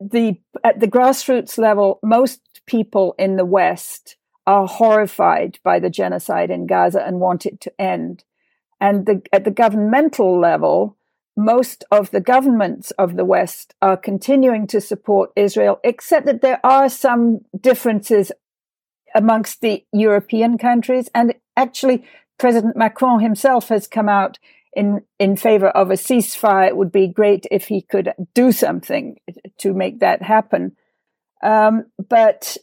The 0.00 0.40
at 0.64 0.80
the 0.80 0.88
grassroots 0.88 1.58
level, 1.58 2.00
most 2.02 2.40
people 2.66 3.14
in 3.18 3.36
the 3.36 3.44
West 3.44 4.16
are 4.46 4.66
horrified 4.66 5.58
by 5.62 5.78
the 5.78 5.90
genocide 5.90 6.50
in 6.50 6.66
Gaza 6.66 7.04
and 7.04 7.20
want 7.20 7.46
it 7.46 7.60
to 7.60 7.80
end. 7.80 8.24
And 8.80 9.04
the, 9.06 9.22
at 9.32 9.44
the 9.44 9.50
governmental 9.50 10.40
level, 10.40 10.96
most 11.36 11.84
of 11.90 12.10
the 12.10 12.20
governments 12.20 12.90
of 12.92 13.16
the 13.16 13.24
West 13.24 13.74
are 13.82 13.96
continuing 13.96 14.66
to 14.68 14.80
support 14.80 15.30
Israel, 15.36 15.78
except 15.84 16.26
that 16.26 16.40
there 16.40 16.60
are 16.64 16.88
some 16.88 17.40
differences 17.58 18.32
amongst 19.14 19.60
the 19.60 19.84
European 19.92 20.58
countries. 20.58 21.08
And 21.14 21.34
actually, 21.56 22.04
President 22.38 22.76
Macron 22.76 23.20
himself 23.20 23.68
has 23.68 23.86
come 23.86 24.08
out 24.08 24.38
in, 24.72 25.02
in 25.18 25.36
favor 25.36 25.68
of 25.68 25.90
a 25.90 25.94
ceasefire. 25.94 26.68
It 26.68 26.76
would 26.76 26.92
be 26.92 27.08
great 27.08 27.46
if 27.50 27.68
he 27.68 27.82
could 27.82 28.12
do 28.34 28.52
something 28.52 29.16
to 29.58 29.72
make 29.72 30.00
that 30.00 30.22
happen. 30.22 30.76
Um, 31.42 31.86
but 32.08 32.56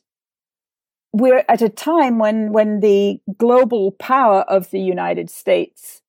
we're 1.13 1.43
at 1.49 1.61
a 1.61 1.69
time 1.69 2.19
when 2.19 2.51
when 2.51 2.79
the 2.79 3.19
global 3.37 3.91
power 3.91 4.41
of 4.41 4.69
the 4.71 4.79
United 4.79 5.29
States 5.29 6.01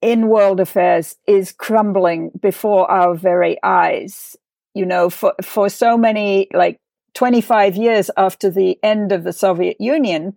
in 0.00 0.28
world 0.28 0.60
affairs 0.60 1.16
is 1.26 1.52
crumbling 1.52 2.30
before 2.40 2.90
our 2.90 3.14
very 3.14 3.56
eyes. 3.62 4.36
You 4.74 4.86
know, 4.86 5.10
for 5.10 5.34
for 5.42 5.68
so 5.68 5.96
many 5.96 6.48
like 6.52 6.78
25 7.14 7.76
years 7.76 8.10
after 8.16 8.50
the 8.50 8.78
end 8.82 9.10
of 9.10 9.24
the 9.24 9.32
Soviet 9.32 9.78
Union, 9.80 10.36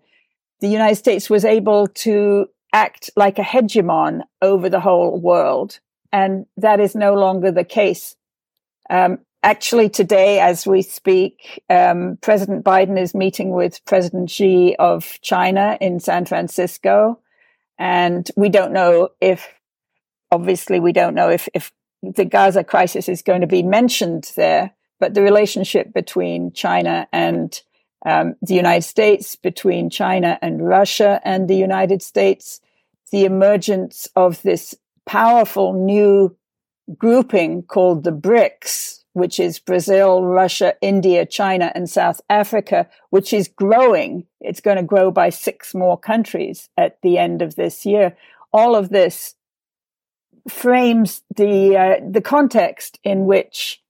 the 0.61 0.69
United 0.69 0.95
States 0.95 1.29
was 1.29 1.43
able 1.45 1.87
to 1.87 2.47
act 2.73 3.09
like 3.15 3.39
a 3.39 3.43
hegemon 3.43 4.21
over 4.41 4.69
the 4.69 4.79
whole 4.79 5.19
world. 5.19 5.79
And 6.11 6.45
that 6.57 6.79
is 6.79 6.95
no 6.95 7.13
longer 7.13 7.51
the 7.51 7.63
case. 7.63 8.15
Um, 8.89 9.19
actually 9.43 9.89
today 9.89 10.39
as 10.39 10.67
we 10.67 10.81
speak 10.81 11.63
um, 11.69 12.17
president 12.21 12.65
biden 12.65 12.99
is 12.99 13.15
meeting 13.15 13.51
with 13.51 13.83
president 13.85 14.29
xi 14.29 14.75
of 14.77 15.17
china 15.21 15.77
in 15.79 15.99
san 15.99 16.25
francisco 16.25 17.19
and 17.77 18.29
we 18.35 18.49
don't 18.49 18.73
know 18.73 19.09
if 19.21 19.47
obviously 20.31 20.79
we 20.79 20.91
don't 20.91 21.15
know 21.15 21.29
if, 21.29 21.47
if 21.53 21.71
the 22.03 22.25
gaza 22.25 22.63
crisis 22.63 23.07
is 23.07 23.21
going 23.21 23.41
to 23.41 23.47
be 23.47 23.63
mentioned 23.63 24.31
there 24.35 24.71
but 24.99 25.13
the 25.13 25.21
relationship 25.21 25.93
between 25.93 26.51
china 26.51 27.07
and 27.13 27.61
um, 28.05 28.35
the 28.41 28.55
united 28.55 28.83
states 28.83 29.35
between 29.35 29.89
china 29.89 30.37
and 30.41 30.67
russia 30.67 31.21
and 31.23 31.47
the 31.47 31.57
united 31.57 32.01
states 32.01 32.61
the 33.11 33.25
emergence 33.25 34.07
of 34.15 34.41
this 34.43 34.75
powerful 35.05 35.73
new 35.73 36.35
grouping 36.97 37.63
called 37.63 38.03
the 38.03 38.11
brics 38.11 38.99
which 39.13 39.39
is 39.39 39.59
Brazil, 39.59 40.23
Russia, 40.23 40.75
India, 40.81 41.25
China, 41.25 41.71
and 41.75 41.89
South 41.89 42.21
Africa, 42.29 42.87
which 43.09 43.33
is 43.33 43.47
growing. 43.47 44.25
It's 44.39 44.61
going 44.61 44.77
to 44.77 44.83
grow 44.83 45.11
by 45.11 45.29
six 45.29 45.73
more 45.73 45.97
countries 45.97 46.69
at 46.77 47.01
the 47.01 47.17
end 47.17 47.41
of 47.41 47.55
this 47.55 47.85
year. 47.85 48.15
All 48.53 48.75
of 48.75 48.89
this 48.89 49.35
frames 50.47 51.21
the 51.35 51.77
uh, 51.77 51.95
the 52.09 52.21
context 52.21 52.99
in 53.03 53.25
which 53.25 53.81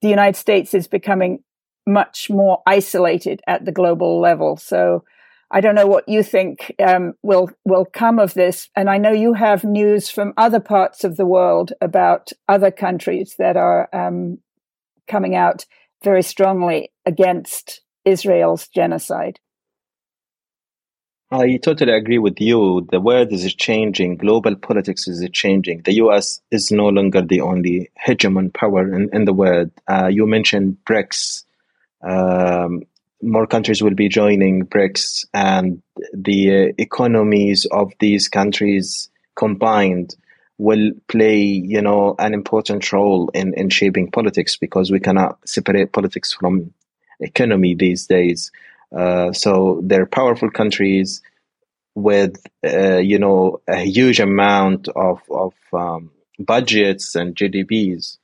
the 0.00 0.08
United 0.08 0.38
States 0.38 0.74
is 0.74 0.86
becoming 0.86 1.42
much 1.86 2.30
more 2.30 2.62
isolated 2.66 3.40
at 3.46 3.64
the 3.64 3.72
global 3.72 4.20
level. 4.20 4.56
So 4.56 5.04
I 5.50 5.60
don't 5.60 5.74
know 5.74 5.86
what 5.86 6.08
you 6.08 6.22
think 6.22 6.74
um, 6.82 7.12
will 7.22 7.50
will 7.64 7.84
come 7.84 8.18
of 8.18 8.32
this, 8.32 8.70
and 8.74 8.88
I 8.88 8.96
know 8.96 9.12
you 9.12 9.34
have 9.34 9.64
news 9.64 10.08
from 10.08 10.32
other 10.38 10.60
parts 10.60 11.04
of 11.04 11.16
the 11.16 11.26
world 11.26 11.72
about 11.80 12.30
other 12.48 12.70
countries 12.70 13.34
that 13.38 13.56
are 13.56 13.88
um, 13.92 14.38
coming 15.06 15.36
out 15.36 15.66
very 16.02 16.22
strongly 16.22 16.90
against 17.04 17.82
Israel's 18.04 18.66
genocide. 18.68 19.38
I 21.30 21.56
totally 21.56 21.94
agree 21.94 22.18
with 22.18 22.40
you. 22.40 22.86
The 22.90 23.00
world 23.00 23.32
is 23.32 23.54
changing. 23.54 24.18
Global 24.18 24.54
politics 24.54 25.08
is 25.08 25.26
changing. 25.32 25.82
The 25.82 25.94
U.S. 25.94 26.42
is 26.50 26.70
no 26.70 26.88
longer 26.88 27.22
the 27.22 27.40
only 27.40 27.90
hegemon 28.06 28.52
power 28.52 28.94
in, 28.94 29.08
in 29.14 29.24
the 29.24 29.32
world. 29.32 29.70
Uh, 29.88 30.08
you 30.08 30.26
mentioned 30.26 30.76
BRICS. 30.84 31.44
Um, 32.02 32.82
more 33.22 33.46
countries 33.46 33.82
will 33.82 33.94
be 33.94 34.08
joining 34.08 34.66
BRICS, 34.66 35.26
and 35.32 35.82
the 36.12 36.50
uh, 36.50 36.72
economies 36.78 37.66
of 37.70 37.92
these 38.00 38.28
countries 38.28 39.10
combined 39.36 40.16
will 40.58 40.90
play, 41.08 41.38
you 41.38 41.80
know, 41.80 42.14
an 42.18 42.34
important 42.34 42.92
role 42.92 43.28
in, 43.28 43.54
in 43.54 43.70
shaping 43.70 44.10
politics 44.10 44.56
because 44.56 44.90
we 44.90 45.00
cannot 45.00 45.38
separate 45.48 45.92
politics 45.92 46.32
from 46.32 46.72
economy 47.20 47.74
these 47.74 48.06
days. 48.06 48.50
Uh, 48.96 49.32
so 49.32 49.80
they're 49.84 50.06
powerful 50.06 50.50
countries 50.50 51.22
with, 51.94 52.44
uh, 52.64 52.98
you 52.98 53.18
know, 53.18 53.60
a 53.68 53.80
huge 53.80 54.20
amount 54.20 54.88
of 54.88 55.20
of 55.30 55.54
um, 55.72 56.10
budgets 56.38 57.14
and 57.14 57.36
GDPs 57.36 58.18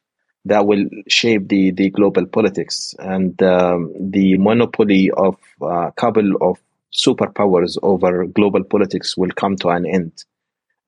that 0.49 0.67
will 0.67 0.85
shape 1.09 1.49
the, 1.49 1.71
the 1.71 1.91
global 1.91 2.27
politics. 2.27 2.95
And 2.99 3.41
um, 3.43 3.93
the 3.99 4.37
monopoly 4.39 5.11
of 5.11 5.37
a 5.63 5.65
uh, 5.65 5.91
couple 5.93 6.35
of 6.41 6.59
superpowers 6.93 7.79
over 7.83 8.27
global 8.27 8.65
politics 8.65 9.17
will 9.17 9.31
come 9.31 9.57
to 9.57 9.69
an 9.69 9.87
end. 9.87 10.25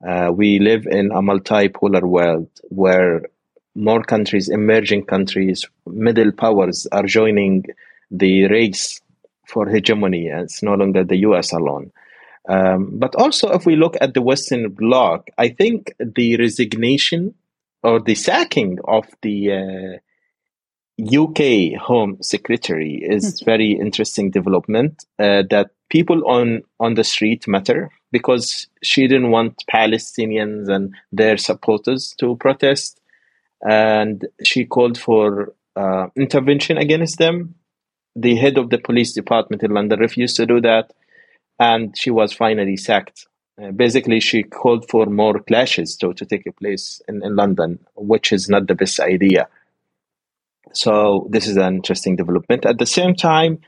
Uh, 0.05 0.31
we 0.33 0.59
live 0.59 0.87
in 0.87 1.11
a 1.11 1.21
multipolar 1.21 2.01
world 2.01 2.49
where 2.69 3.21
more 3.75 4.03
countries, 4.03 4.49
emerging 4.49 5.05
countries, 5.05 5.65
middle 5.85 6.31
powers 6.31 6.87
are 6.91 7.05
joining 7.05 7.63
the 8.09 8.47
race 8.47 8.99
for 9.47 9.67
hegemony. 9.67 10.27
It's 10.27 10.63
no 10.63 10.73
longer 10.73 11.03
the 11.03 11.17
US 11.17 11.53
alone. 11.53 11.91
Um, 12.49 12.97
but 12.97 13.15
also, 13.15 13.51
if 13.51 13.65
we 13.65 13.75
look 13.75 13.95
at 14.01 14.13
the 14.13 14.21
Western 14.21 14.69
Bloc, 14.71 15.29
I 15.37 15.49
think 15.49 15.93
the 15.99 16.37
resignation 16.37 17.35
or 17.83 17.99
the 17.99 18.15
sacking 18.15 18.79
of 18.85 19.05
the 19.21 19.51
uh, 19.51 19.97
UK 21.01 21.79
Home 21.79 22.17
Secretary 22.21 23.01
is 23.03 23.39
hmm. 23.39 23.45
very 23.45 23.71
interesting 23.71 24.31
development 24.31 25.05
uh, 25.19 25.43
that 25.49 25.71
people 25.89 26.27
on 26.27 26.63
on 26.79 26.93
the 26.93 27.03
street 27.03 27.47
matter 27.47 27.89
because 28.11 28.67
she 28.83 29.07
didn't 29.07 29.31
want 29.31 29.63
Palestinians 29.73 30.69
and 30.69 30.93
their 31.11 31.37
supporters 31.37 32.13
to 32.19 32.35
protest, 32.37 32.99
and 33.61 34.27
she 34.43 34.65
called 34.65 34.97
for 34.97 35.53
uh, 35.75 36.07
intervention 36.15 36.77
against 36.77 37.17
them. 37.17 37.55
The 38.15 38.35
head 38.35 38.57
of 38.57 38.69
the 38.69 38.77
police 38.77 39.13
department 39.13 39.63
in 39.63 39.71
London 39.71 39.99
refused 39.99 40.35
to 40.35 40.45
do 40.45 40.59
that, 40.61 40.91
and 41.59 41.97
she 41.97 42.11
was 42.11 42.33
finally 42.33 42.75
sacked. 42.75 43.27
Uh, 43.61 43.71
basically, 43.71 44.19
she 44.19 44.43
called 44.43 44.87
for 44.89 45.05
more 45.07 45.39
clashes 45.39 45.95
to, 45.97 46.13
to 46.13 46.25
take 46.25 46.45
place 46.57 47.01
in, 47.07 47.23
in 47.23 47.35
London, 47.35 47.79
which 47.95 48.31
is 48.31 48.49
not 48.49 48.67
the 48.67 48.75
best 48.75 48.99
idea. 48.99 49.47
So, 50.73 51.27
this 51.29 51.47
is 51.47 51.57
an 51.57 51.75
interesting 51.75 52.15
development. 52.15 52.65
At 52.65 52.77
the 52.77 52.85
same 52.85 53.15
time, 53.15 53.59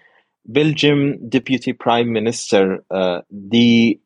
Belgium 0.46 1.30
Deputy 1.30 1.74
Prime 1.74 2.12
Minister 2.12 2.84
uh, 2.92 3.22
De 3.50 4.00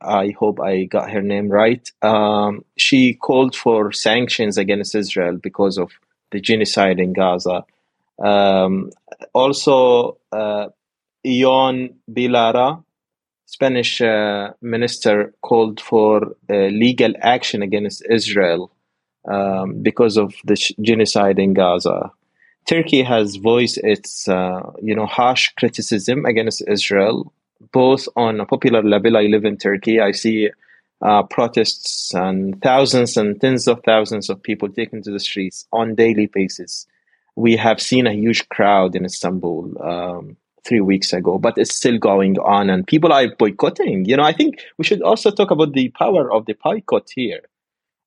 I 0.00 0.34
hope 0.38 0.60
I 0.60 0.84
got 0.84 1.10
her 1.10 1.22
name 1.22 1.48
right, 1.48 1.90
um, 2.02 2.64
she 2.76 3.14
called 3.14 3.56
for 3.56 3.92
sanctions 3.92 4.58
against 4.58 4.94
Israel 4.94 5.38
because 5.38 5.78
of 5.78 5.92
the 6.30 6.40
genocide 6.40 7.00
in 7.00 7.12
Gaza. 7.14 7.64
Um, 8.22 8.90
also, 9.32 10.18
uh, 10.30 10.68
Ione 11.26 11.94
Belarra, 12.10 12.83
Spanish 13.54 14.00
uh, 14.00 14.52
minister, 14.60 15.32
called 15.48 15.80
for 15.80 16.14
uh, 16.50 16.68
legal 16.84 17.12
action 17.20 17.62
against 17.62 18.04
Israel 18.10 18.62
um, 19.34 19.80
because 19.88 20.16
of 20.16 20.34
the 20.44 20.56
sh- 20.56 20.72
genocide 20.80 21.38
in 21.38 21.54
Gaza. 21.54 22.10
Turkey 22.66 23.02
has 23.02 23.36
voiced 23.36 23.78
its, 23.78 24.26
uh, 24.28 24.72
you 24.82 24.94
know, 24.96 25.06
harsh 25.06 25.44
criticism 25.60 26.24
against 26.24 26.66
Israel, 26.66 27.32
both 27.70 28.08
on 28.16 28.40
a 28.40 28.46
popular 28.46 28.82
level. 28.82 29.16
I 29.16 29.26
live 29.34 29.44
in 29.44 29.56
Turkey. 29.56 30.00
I 30.00 30.10
see 30.10 30.50
uh, 31.00 31.22
protests 31.22 32.12
and 32.12 32.60
thousands 32.60 33.16
and 33.16 33.40
tens 33.40 33.68
of 33.68 33.82
thousands 33.84 34.30
of 34.30 34.42
people 34.42 34.68
taken 34.68 35.00
to 35.02 35.12
the 35.12 35.20
streets 35.20 35.66
on 35.72 35.94
daily 35.94 36.26
basis. 36.26 36.88
We 37.36 37.56
have 37.56 37.80
seen 37.80 38.06
a 38.08 38.18
huge 38.22 38.48
crowd 38.48 38.96
in 38.96 39.04
Istanbul 39.04 39.62
um, 39.92 40.36
three 40.66 40.80
weeks 40.80 41.12
ago, 41.12 41.38
but 41.38 41.58
it's 41.58 41.74
still 41.74 41.98
going 41.98 42.38
on, 42.38 42.70
and 42.70 42.86
people 42.86 43.12
are 43.12 43.28
boycotting. 43.36 44.04
You 44.06 44.16
know, 44.16 44.22
I 44.22 44.32
think 44.32 44.64
we 44.78 44.84
should 44.84 45.02
also 45.02 45.30
talk 45.30 45.50
about 45.50 45.72
the 45.72 45.88
power 45.90 46.32
of 46.32 46.46
the 46.46 46.54
boycott 46.54 47.10
here. 47.14 47.42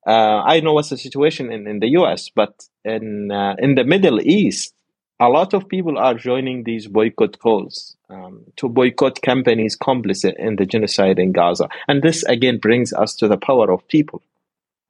Uh, 0.06 0.42
I 0.46 0.62
know 0.62 0.74
what's 0.74 0.90
the 0.90 0.98
situation 0.98 1.52
in, 1.52 1.68
in 1.68 1.80
the 1.80 1.90
US, 2.00 2.30
but 2.30 2.68
in 2.86 3.32
uh, 3.32 3.56
in 3.60 3.76
the 3.76 3.84
Middle 3.84 4.22
East, 4.22 4.74
a 5.20 5.30
lot 5.30 5.54
of 5.54 5.68
people 5.68 5.98
are 5.98 6.14
joining 6.14 6.64
these 6.64 6.88
boycott 6.88 7.40
calls 7.40 7.98
um, 8.10 8.46
to 8.56 8.70
boycott 8.70 9.22
companies 9.22 9.78
complicit 9.78 10.36
in 10.38 10.56
the 10.56 10.66
genocide 10.66 11.20
in 11.20 11.32
Gaza, 11.32 11.70
and 11.88 12.02
this 12.02 12.24
again 12.24 12.58
brings 12.58 12.94
us 12.94 13.16
to 13.16 13.28
the 13.28 13.38
power 13.38 13.72
of 13.72 13.88
people. 13.88 14.22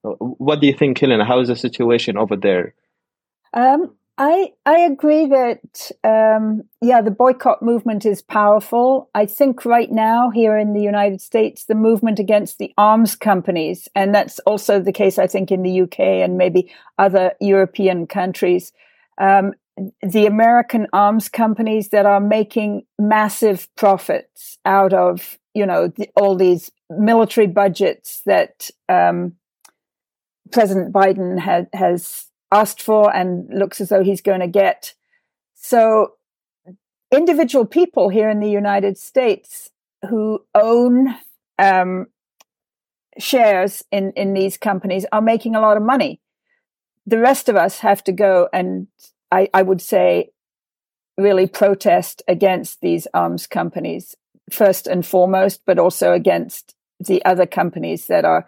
Uh, 0.04 0.12
what 0.12 0.62
do 0.62 0.68
you 0.68 0.74
think, 0.74 1.00
Helena? 1.00 1.26
How 1.26 1.40
is 1.40 1.48
the 1.48 1.56
situation 1.56 2.18
over 2.18 2.36
there? 2.36 2.74
Um, 3.54 3.96
I 4.18 4.54
I 4.66 4.80
agree 4.80 5.28
that 5.28 5.92
um, 6.04 6.64
yeah, 6.82 7.02
the 7.02 7.12
boycott 7.12 7.62
movement 7.62 8.06
is 8.06 8.22
powerful. 8.22 9.10
I 9.14 9.28
think 9.28 9.64
right 9.64 9.92
now 9.92 10.32
here 10.32 10.58
in 10.58 10.74
the 10.74 10.82
United 10.82 11.22
States, 11.22 11.66
the 11.66 11.76
movement 11.76 12.18
against 12.18 12.58
the 12.58 12.74
arms 12.78 13.16
companies, 13.16 13.88
and 13.94 14.16
that's 14.16 14.40
also 14.40 14.80
the 14.80 14.92
case, 14.92 15.20
I 15.20 15.28
think, 15.28 15.52
in 15.52 15.62
the 15.62 15.82
UK 15.82 16.00
and 16.00 16.38
maybe 16.38 16.72
other 16.98 17.34
European 17.40 18.08
countries. 18.08 18.72
Um, 19.20 19.54
the 20.02 20.26
American 20.26 20.88
arms 20.94 21.30
companies 21.30 21.90
that 21.90 22.08
are 22.08 22.20
making 22.20 22.86
massive 22.98 23.68
profits 23.76 24.58
out 24.66 24.94
of 24.94 25.38
you 25.54 25.68
know 25.68 25.90
the, 25.90 26.10
all 26.16 26.36
these 26.36 26.72
military 26.90 27.48
budgets 27.48 28.24
that 28.26 28.72
um, 28.90 29.34
President 30.52 30.92
Biden 30.92 31.38
ha- 31.38 31.68
has 31.74 32.27
asked 32.51 32.82
for 32.82 33.13
and 33.13 33.48
looks 33.54 33.82
as 33.82 33.89
though 33.89 34.04
he's 34.04 34.22
going 34.22 34.39
to 34.39 34.48
get. 34.48 34.94
So, 35.54 36.13
individual 37.12 37.66
people 37.66 38.10
here 38.10 38.30
in 38.30 38.39
the 38.39 38.50
United 38.50 38.98
States 38.98 39.69
who 40.10 40.45
own 40.54 41.15
um, 41.58 42.08
shares 43.17 43.84
in, 43.91 44.12
in 44.15 44.34
these 44.34 44.58
companies 44.58 45.06
are 45.12 45.22
making 45.22 45.56
a 45.56 45.62
lot 45.62 45.78
of 45.78 45.84
money. 45.84 46.22
The 47.06 47.19
rest 47.19 47.50
of 47.50 47.56
us 47.56 47.80
have 47.80 48.04
to 48.06 48.12
go 48.12 48.50
and, 48.54 48.88
I, 49.32 49.50
I 49.54 49.62
would 49.62 49.82
say, 49.82 50.32
really 51.17 51.48
protest 51.48 52.22
against 52.28 52.82
these 52.82 53.08
arms 53.13 53.48
companies, 53.48 54.15
first 54.52 54.88
and 54.88 55.06
foremost, 55.06 55.62
but 55.65 55.80
also 55.80 56.13
against 56.13 56.76
the 57.00 57.24
other 57.26 57.45
companies 57.45 58.08
that 58.08 58.26
are 58.26 58.48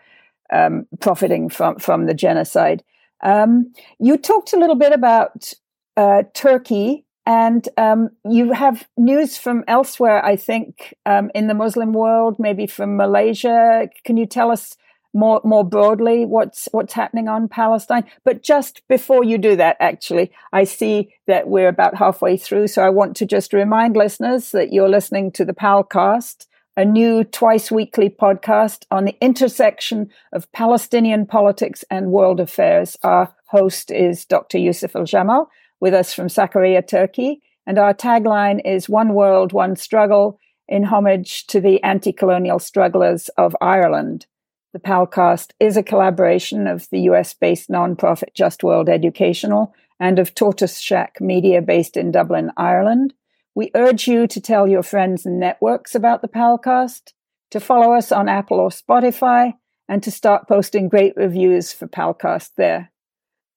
um, 0.52 0.88
profiting 1.00 1.50
from, 1.50 1.78
from 1.80 2.06
the 2.06 2.14
genocide. 2.14 2.84
Um, 3.22 3.74
you 4.00 4.18
talked 4.18 4.54
a 4.54 4.58
little 4.58 4.76
bit 4.76 4.94
about 4.94 5.54
uh, 5.98 6.24
Turkey, 6.34 7.06
and 7.26 7.68
um, 7.78 8.10
you 8.26 8.54
have 8.54 8.88
news 8.98 9.38
from 9.38 9.64
elsewhere, 9.68 10.26
I 10.26 10.36
think, 10.36 10.96
um, 11.06 11.30
in 11.36 11.48
the 11.48 11.54
Muslim 11.54 11.94
world, 11.94 12.38
maybe 12.40 12.66
from 12.66 12.98
Malaysia. 12.98 13.88
Can 14.04 14.18
you 14.18 14.26
tell 14.26 14.52
us 14.52 14.76
more 15.14 15.42
more 15.44 15.64
broadly 15.64 16.24
what's 16.26 16.68
what's 16.72 16.94
happening 16.94 17.28
on 17.28 17.48
Palestine? 17.48 18.06
But 18.24 18.44
just 18.44 18.82
before 18.88 19.24
you 19.24 19.38
do 19.38 19.56
that, 19.58 19.78
actually, 19.80 20.32
I 20.54 20.64
see 20.64 21.14
that 21.28 21.48
we're 21.48 21.68
about 21.68 21.98
halfway 21.98 22.38
through, 22.38 22.68
so 22.68 22.84
I 22.84 22.90
want 22.90 23.16
to 23.18 23.26
just 23.26 23.54
remind 23.54 23.96
listeners 23.96 24.52
that 24.52 24.74
you're 24.74 24.90
listening 24.90 25.32
to 25.34 25.46
the 25.46 25.54
Palcast 25.54 26.48
a 26.80 26.86
new 26.86 27.26
twice 27.26 27.70
weekly 27.70 28.10
podcast 28.10 28.86
on 28.90 29.04
the 29.04 29.18
intersection 29.20 30.10
of 30.32 30.50
Palestinian 30.54 31.26
politics 31.26 31.84
and 31.92 32.10
world 32.10 32.40
affairs. 32.40 32.96
Our 33.04 33.36
host 33.48 33.92
is 33.92 34.24
Dr. 34.24 34.58
Yousef 34.58 34.94
Aljamal 34.94 35.48
with 35.82 35.94
us 35.94 36.14
from 36.14 36.28
Sakarya, 36.28 36.88
Turkey. 36.88 37.42
And 37.68 37.78
our 37.78 37.94
tagline 37.94 38.62
is 38.64 38.88
One 38.88 39.14
World, 39.14 39.52
One 39.52 39.76
Struggle 39.76 40.40
in 40.70 40.86
homage 40.86 41.46
to 41.48 41.60
the 41.60 41.84
anti 41.84 42.14
colonial 42.14 42.60
strugglers 42.60 43.28
of 43.38 43.58
Ireland. 43.60 44.26
The 44.72 44.80
Palcast 44.80 45.52
is 45.60 45.76
a 45.76 45.84
collaboration 45.84 46.66
of 46.66 46.90
the 46.92 47.02
US 47.12 47.34
based 47.34 47.70
nonprofit 47.70 48.34
Just 48.34 48.64
World 48.64 48.88
Educational 48.88 49.74
and 50.00 50.18
of 50.18 50.34
Tortoise 50.34 50.80
Shack 50.80 51.20
Media 51.20 51.62
based 51.62 51.98
in 51.98 52.12
Dublin, 52.12 52.54
Ireland. 52.56 53.14
We 53.60 53.72
urge 53.76 54.08
you 54.08 54.26
to 54.26 54.40
tell 54.40 54.70
your 54.70 54.84
friends 54.84 55.26
and 55.26 55.38
networks 55.38 55.94
about 55.94 56.22
the 56.22 56.30
Palcast, 56.30 57.12
to 57.52 57.60
follow 57.60 57.92
us 57.92 58.10
on 58.10 58.30
Apple 58.30 58.58
or 58.58 58.70
Spotify, 58.70 59.52
and 59.90 60.02
to 60.02 60.12
start 60.12 60.48
posting 60.48 60.88
great 60.88 61.12
reviews 61.18 61.74
for 61.74 61.86
Palcast 61.86 62.52
there. 62.56 62.90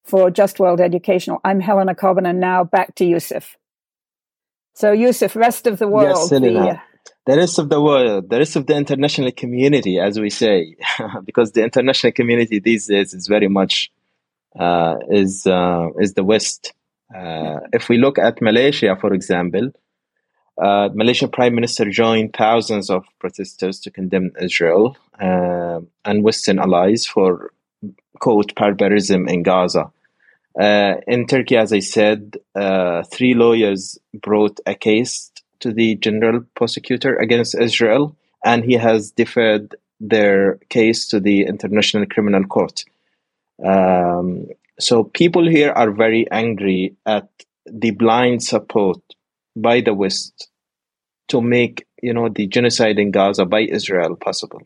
For 0.03 0.29
Just 0.29 0.59
World 0.59 0.81
Educational, 0.81 1.39
I'm 1.45 1.61
Helena 1.61 1.95
Cobban, 1.95 2.27
and 2.29 2.41
now 2.41 2.65
back 2.65 2.97
to 2.97 3.05
Yousef. 3.05 3.55
So, 4.75 4.93
Yousef, 4.93 5.37
rest 5.37 5.69
of 5.69 5.79
the 5.79 5.87
world. 5.87 6.09
Yes, 6.09 6.31
the, 6.31 6.81
the 7.27 7.37
rest 7.37 7.61
of 7.61 7.69
the 7.69 7.81
world, 7.81 8.29
the 8.29 8.39
rest 8.39 8.57
of 8.57 8.67
the 8.67 8.75
international 8.75 9.31
community, 9.31 10.01
as 10.01 10.19
we 10.19 10.31
say, 10.31 10.75
because 11.25 11.53
the 11.53 11.63
international 11.63 12.13
community 12.13 12.59
these 12.59 12.89
days 12.89 13.15
is 13.15 13.29
very 13.29 13.47
much 13.47 13.93
uh, 14.59 14.97
is 15.13 15.47
uh, 15.47 15.91
is 16.01 16.15
the 16.15 16.25
West. 16.25 16.73
Uh, 17.15 17.61
if 17.73 17.89
we 17.89 17.99
look 17.99 18.19
at 18.19 18.43
Malaysia, 18.43 18.97
for 19.01 19.13
example, 19.13 19.71
uh, 20.61 20.89
Malaysian 20.93 21.31
Prime 21.31 21.55
Minister 21.55 21.91
joined 21.91 22.35
thousands 22.35 22.91
of 22.91 23.05
protesters 23.19 23.81
to 23.81 23.91
condemn 23.91 24.33
Israel 24.41 24.97
uh, 25.21 25.81
and 26.05 26.23
Western 26.23 26.59
allies 26.59 27.07
for 27.07 27.53
quote 28.21 28.55
barbarism 28.55 29.29
in 29.29 29.43
Gaza. 29.43 29.91
Uh, 30.59 30.95
in 31.07 31.27
Turkey, 31.27 31.57
as 31.57 31.73
I 31.73 31.79
said, 31.79 32.37
uh, 32.55 33.03
three 33.05 33.35
lawyers 33.35 33.99
brought 34.13 34.61
a 34.67 34.75
case 34.75 35.33
to 35.61 35.73
the 35.73 35.95
general 35.97 36.45
prosecutor 36.55 37.17
against 37.17 37.55
Israel, 37.59 38.15
and 38.45 38.65
he 38.65 38.75
has 38.75 39.13
deferred 39.13 39.75
their 40.01 40.57
case 40.69 41.09
to 41.09 41.21
the 41.21 41.47
International 41.47 42.05
Criminal 42.07 42.45
Court. 42.45 42.85
Um, 43.65 44.49
so 44.79 45.05
people 45.05 45.49
here 45.49 45.71
are 45.71 45.91
very 45.91 46.31
angry 46.31 46.97
at 47.07 47.29
the 47.65 47.93
blind 47.93 48.43
support 48.43 48.99
by 49.57 49.81
the 49.81 49.95
West 49.95 50.49
to 51.29 51.41
make 51.41 51.87
you 52.03 52.13
know 52.13 52.29
the 52.29 52.47
genocide 52.47 52.99
in 52.99 53.11
Gaza 53.11 53.45
by 53.45 53.61
Israel 53.61 54.17
possible. 54.17 54.63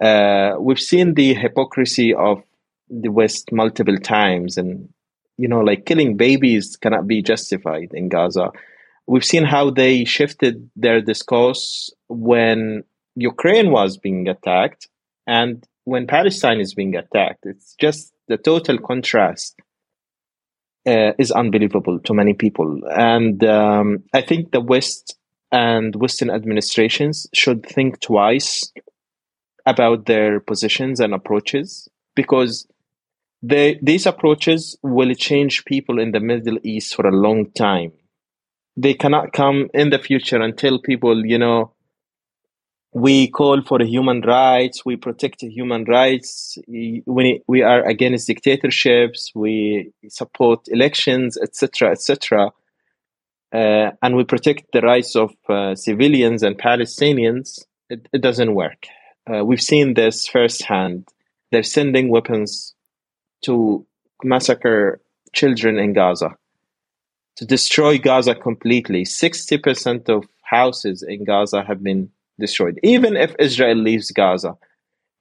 Uh, 0.00 0.54
we've 0.58 0.80
seen 0.80 1.14
the 1.14 1.34
hypocrisy 1.34 2.12
of 2.12 2.42
the 2.88 3.10
West 3.10 3.52
multiple 3.52 3.96
times, 3.98 4.56
and 4.56 4.88
you 5.38 5.48
know, 5.48 5.60
like 5.60 5.86
killing 5.86 6.16
babies 6.16 6.76
cannot 6.76 7.06
be 7.06 7.22
justified 7.22 7.92
in 7.94 8.08
Gaza. 8.08 8.50
We've 9.06 9.24
seen 9.24 9.44
how 9.44 9.70
they 9.70 10.04
shifted 10.04 10.70
their 10.76 11.00
discourse 11.00 11.90
when 12.08 12.84
Ukraine 13.16 13.70
was 13.70 13.96
being 13.96 14.28
attacked 14.28 14.88
and 15.26 15.66
when 15.84 16.06
Palestine 16.06 16.60
is 16.60 16.74
being 16.74 16.94
attacked. 16.96 17.44
It's 17.44 17.74
just 17.80 18.12
the 18.28 18.36
total 18.36 18.78
contrast 18.78 19.56
uh, 20.86 21.12
is 21.18 21.30
unbelievable 21.30 21.98
to 22.00 22.14
many 22.14 22.34
people. 22.34 22.80
And 22.90 23.42
um, 23.44 24.04
I 24.12 24.22
think 24.22 24.50
the 24.50 24.60
West 24.60 25.16
and 25.50 25.94
Western 25.96 26.30
administrations 26.30 27.26
should 27.34 27.64
think 27.66 28.00
twice 28.00 28.72
about 29.66 30.06
their 30.06 30.40
positions 30.40 30.98
and 30.98 31.14
approaches 31.14 31.88
because 32.14 32.66
they, 33.42 33.78
these 33.82 34.06
approaches 34.06 34.78
will 34.82 35.14
change 35.14 35.64
people 35.64 36.00
in 36.00 36.12
the 36.12 36.20
Middle 36.20 36.58
East 36.62 36.94
for 36.94 37.06
a 37.06 37.14
long 37.14 37.50
time. 37.52 37.92
They 38.76 38.94
cannot 38.94 39.32
come 39.32 39.68
in 39.74 39.90
the 39.90 39.98
future 39.98 40.40
and 40.40 40.56
tell 40.56 40.78
people, 40.78 41.26
you 41.26 41.38
know, 41.38 41.72
we 42.92 43.28
call 43.28 43.62
for 43.62 43.82
human 43.82 44.20
rights, 44.20 44.84
we 44.84 44.96
protect 44.96 45.40
human 45.40 45.84
rights, 45.84 46.58
we, 46.68 47.02
we 47.46 47.62
are 47.62 47.82
against 47.84 48.26
dictatorships, 48.26 49.32
we 49.34 49.90
support 50.08 50.60
elections, 50.68 51.38
etc., 51.38 51.92
etc., 51.92 52.52
uh, 53.52 53.90
and 54.02 54.16
we 54.16 54.24
protect 54.24 54.72
the 54.72 54.80
rights 54.80 55.14
of 55.16 55.34
uh, 55.48 55.74
civilians 55.74 56.42
and 56.42 56.58
Palestinians. 56.58 57.64
It, 57.90 58.08
it 58.12 58.22
doesn't 58.22 58.54
work. 58.54 58.86
Uh, 59.26 59.44
we've 59.44 59.60
seen 59.60 59.94
this 59.94 60.26
firsthand. 60.26 61.06
They're 61.50 61.62
sending 61.62 62.08
weapons 62.08 62.74
to 63.42 63.86
massacre 64.24 65.00
children 65.34 65.78
in 65.78 65.92
Gaza, 65.92 66.36
to 67.36 67.44
destroy 67.44 67.98
Gaza 67.98 68.34
completely. 68.34 69.04
60% 69.04 70.08
of 70.08 70.24
houses 70.42 71.02
in 71.02 71.24
Gaza 71.24 71.62
have 71.62 71.82
been 71.82 72.10
destroyed. 72.38 72.78
Even 72.82 73.16
if 73.16 73.34
Israel 73.38 73.76
leaves 73.76 74.10
Gaza, 74.10 74.56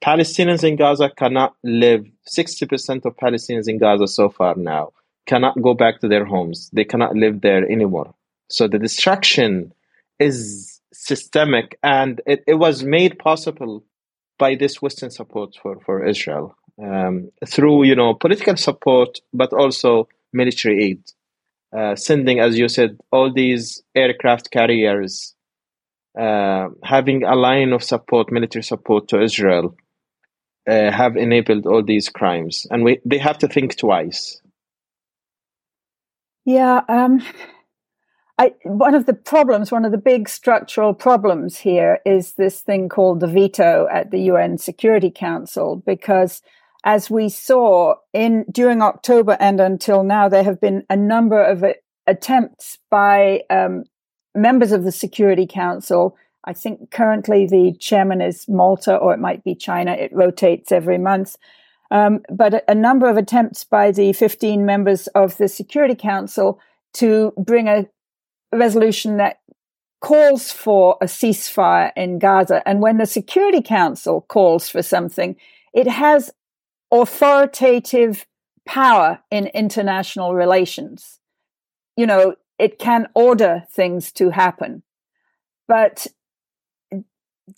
Palestinians 0.03 0.63
in 0.63 0.75
Gaza 0.75 1.09
cannot 1.09 1.55
live. 1.63 2.05
60% 2.27 3.05
of 3.05 3.15
Palestinians 3.17 3.67
in 3.67 3.77
Gaza 3.77 4.07
so 4.07 4.29
far 4.29 4.55
now 4.55 4.91
cannot 5.27 5.61
go 5.61 5.73
back 5.73 5.99
to 6.01 6.07
their 6.07 6.25
homes. 6.25 6.69
They 6.73 6.83
cannot 6.83 7.15
live 7.15 7.41
there 7.41 7.69
anymore. 7.69 8.13
So 8.49 8.67
the 8.67 8.79
destruction 8.79 9.73
is 10.19 10.81
systemic 10.93 11.77
and 11.83 12.21
it, 12.25 12.43
it 12.47 12.55
was 12.55 12.83
made 12.83 13.19
possible 13.19 13.83
by 14.37 14.55
this 14.55 14.81
Western 14.81 15.11
support 15.11 15.55
for, 15.61 15.79
for 15.85 16.05
Israel 16.05 16.55
um, 16.83 17.31
through, 17.47 17.83
you 17.83 17.95
know, 17.95 18.13
political 18.13 18.57
support, 18.57 19.19
but 19.33 19.53
also 19.53 20.07
military 20.33 20.83
aid. 20.83 21.03
Uh, 21.75 21.95
sending, 21.95 22.39
as 22.39 22.57
you 22.57 22.67
said, 22.67 22.97
all 23.11 23.31
these 23.31 23.81
aircraft 23.95 24.51
carriers 24.51 25.35
having 26.15 27.23
a 27.23 27.35
line 27.35 27.73
of 27.73 27.83
support, 27.83 28.31
military 28.31 28.63
support 28.63 29.07
to 29.09 29.21
Israel, 29.21 29.75
uh, 30.69 30.91
have 30.91 31.17
enabled 31.17 31.65
all 31.65 31.83
these 31.83 32.09
crimes, 32.09 32.67
and 32.69 32.83
we 32.83 32.99
they 33.05 33.17
have 33.17 33.37
to 33.39 33.47
think 33.47 33.77
twice. 33.77 34.41
Yeah, 36.45 36.81
um, 36.87 37.23
I, 38.37 38.53
one 38.63 38.95
of 38.95 39.05
the 39.05 39.13
problems, 39.13 39.71
one 39.71 39.85
of 39.85 39.91
the 39.91 39.97
big 39.97 40.27
structural 40.27 40.93
problems 40.93 41.57
here 41.57 41.99
is 42.05 42.33
this 42.33 42.61
thing 42.61 42.89
called 42.89 43.19
the 43.19 43.27
veto 43.27 43.87
at 43.91 44.11
the 44.11 44.21
UN 44.21 44.57
Security 44.57 45.11
Council, 45.11 45.83
because 45.85 46.41
as 46.83 47.09
we 47.09 47.29
saw 47.29 47.95
in 48.13 48.45
during 48.51 48.81
October 48.81 49.37
and 49.39 49.59
until 49.59 50.03
now, 50.03 50.27
there 50.27 50.43
have 50.43 50.59
been 50.59 50.83
a 50.89 50.95
number 50.95 51.41
of 51.41 51.63
attempts 52.07 52.79
by 52.89 53.41
um, 53.49 53.83
members 54.35 54.71
of 54.71 54.83
the 54.83 54.91
Security 54.91 55.47
Council. 55.47 56.17
I 56.45 56.53
think 56.53 56.91
currently 56.91 57.45
the 57.45 57.73
chairman 57.79 58.21
is 58.21 58.47
Malta 58.47 58.95
or 58.95 59.13
it 59.13 59.19
might 59.19 59.43
be 59.43 59.55
China. 59.55 59.91
It 59.93 60.11
rotates 60.13 60.71
every 60.71 60.97
month. 60.97 61.37
Um, 61.91 62.21
but 62.29 62.53
a, 62.53 62.71
a, 62.71 62.75
number 62.75 63.09
of 63.09 63.17
attempts 63.17 63.65
by 63.65 63.91
the 63.91 64.13
15 64.13 64.65
members 64.65 65.07
of 65.07 65.37
the 65.37 65.49
Security 65.49 65.93
Council 65.93 66.59
to 66.93 67.33
bring 67.37 67.67
a 67.67 67.87
resolution 68.53 69.17
that 69.17 69.41
calls 69.99 70.51
for 70.51 70.97
a 71.01 71.05
ceasefire 71.05 71.91
in 71.97 72.17
Gaza. 72.17 72.67
And 72.67 72.81
when 72.81 72.97
the 72.97 73.05
Security 73.05 73.61
Council 73.61 74.21
calls 74.21 74.69
for 74.69 74.81
something, 74.81 75.35
it 75.73 75.87
has 75.87 76.31
authoritative 76.91 78.25
power 78.65 79.19
in 79.29 79.47
international 79.47 80.33
relations. 80.33 81.19
You 81.97 82.07
know, 82.07 82.35
it 82.61 82.77
can 82.77 83.07
order 83.15 83.65
things 83.71 84.11
to 84.11 84.29
happen. 84.29 84.83
But 85.67 86.05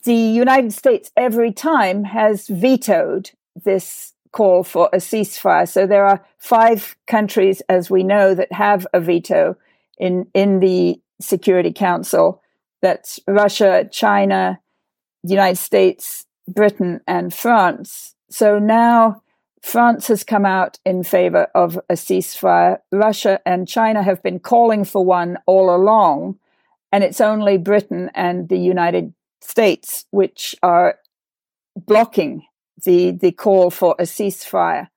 the 0.06 0.16
United 0.16 0.72
States 0.72 1.12
every 1.18 1.52
time 1.52 2.06
has 2.06 2.48
vetoed 2.48 3.32
this 3.54 4.13
call 4.32 4.63
for 4.63 4.89
a 4.94 4.98
ceasefire. 4.98 5.68
So 5.68 5.86
there 5.86 6.06
are 6.06 6.26
five 6.38 6.96
countries, 7.06 7.62
as 7.68 7.89
we 7.89 8.02
know, 8.04 8.34
that 8.34 8.54
have 8.54 8.88
a 8.94 9.02
veto 9.02 9.58
in, 9.98 10.28
in 10.34 10.62
the 10.62 11.02
Security 11.20 11.74
Council. 11.74 12.42
That's 12.82 13.20
Russia, 13.28 13.88
China, 13.92 14.62
the 15.24 15.34
United 15.34 15.58
States, 15.58 16.26
Britain, 16.48 17.02
and 17.08 17.34
France. 17.34 18.16
So 18.30 18.58
now 18.58 19.22
France 19.63 20.08
has 20.08 20.26
come 20.26 20.45
out 20.45 20.78
in 20.86 21.04
favor 21.04 21.47
of 21.56 21.78
a 21.89 21.93
ceasefire. 21.93 22.80
Russia 22.91 23.39
and 23.45 23.67
China 23.67 24.04
have 24.04 24.21
been 24.21 24.39
calling 24.39 24.84
for 24.84 25.04
one 25.04 25.38
all 25.45 25.73
along. 25.73 26.38
And 26.91 27.04
it's 27.04 27.21
only 27.21 27.58
Britain 27.58 28.12
and 28.13 28.49
the 28.49 28.60
United 28.60 29.13
States 29.41 30.06
which 30.12 30.54
are 30.62 30.99
blocking 31.76 32.43
the, 32.84 33.12
the 33.12 33.32
call 33.32 33.71
for 33.71 33.95
a 33.97 34.04
ceasefire. 34.04 34.89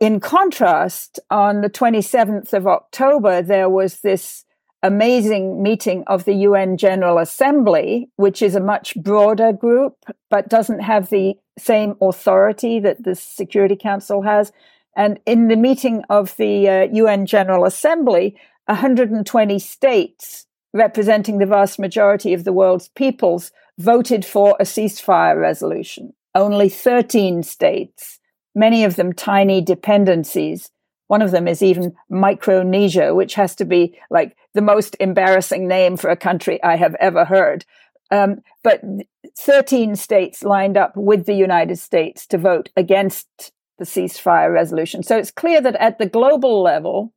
In 0.00 0.20
contrast, 0.20 1.18
on 1.30 1.60
the 1.60 1.70
27th 1.70 2.52
of 2.52 2.66
October, 2.66 3.40
there 3.40 3.70
was 3.70 4.00
this 4.00 4.44
amazing 4.82 5.62
meeting 5.62 6.02
of 6.08 6.24
the 6.24 6.34
UN 6.34 6.76
General 6.76 7.18
Assembly, 7.18 8.10
which 8.16 8.42
is 8.42 8.54
a 8.56 8.60
much 8.60 8.96
broader 8.96 9.52
group, 9.52 9.96
but 10.28 10.48
doesn't 10.48 10.80
have 10.80 11.08
the 11.08 11.34
same 11.58 11.96
authority 12.00 12.80
that 12.80 13.04
the 13.04 13.14
Security 13.14 13.76
Council 13.76 14.22
has. 14.22 14.52
And 14.96 15.20
in 15.26 15.48
the 15.48 15.56
meeting 15.56 16.02
of 16.10 16.36
the 16.36 16.68
uh, 16.68 16.82
UN 16.92 17.26
General 17.26 17.64
Assembly, 17.64 18.36
120 18.66 19.58
states 19.58 20.46
representing 20.72 21.38
the 21.38 21.46
vast 21.46 21.78
majority 21.78 22.32
of 22.32 22.44
the 22.44 22.52
world's 22.52 22.88
peoples 22.88 23.52
voted 23.78 24.24
for 24.24 24.56
a 24.58 24.64
ceasefire 24.64 25.38
resolution. 25.38 26.14
Only 26.34 26.68
13 26.68 27.42
states, 27.42 28.18
many 28.54 28.84
of 28.84 28.96
them 28.96 29.12
tiny 29.12 29.60
dependencies, 29.60 30.70
one 31.12 31.20
of 31.20 31.30
them 31.30 31.46
is 31.46 31.62
even 31.62 31.94
Micronesia, 32.08 33.14
which 33.14 33.34
has 33.34 33.54
to 33.56 33.66
be 33.66 33.98
like 34.10 34.34
the 34.54 34.62
most 34.62 34.96
embarrassing 34.98 35.68
name 35.68 35.98
for 35.98 36.08
a 36.08 36.16
country 36.16 36.62
I 36.62 36.76
have 36.76 36.94
ever 37.00 37.26
heard. 37.26 37.66
Um, 38.12 38.42
but 38.62 38.82
13 39.38 39.96
states 39.96 40.44
lined 40.44 40.76
up 40.76 40.92
with 40.96 41.24
the 41.24 41.34
United 41.34 41.78
States 41.78 42.26
to 42.26 42.36
vote 42.36 42.68
against 42.76 43.26
the 43.78 43.86
ceasefire 43.86 44.52
resolution. 44.52 45.02
So 45.02 45.16
it's 45.16 45.30
clear 45.30 45.62
that 45.62 45.76
at 45.76 45.98
the 45.98 46.06
global 46.06 46.62
level, 46.62 47.14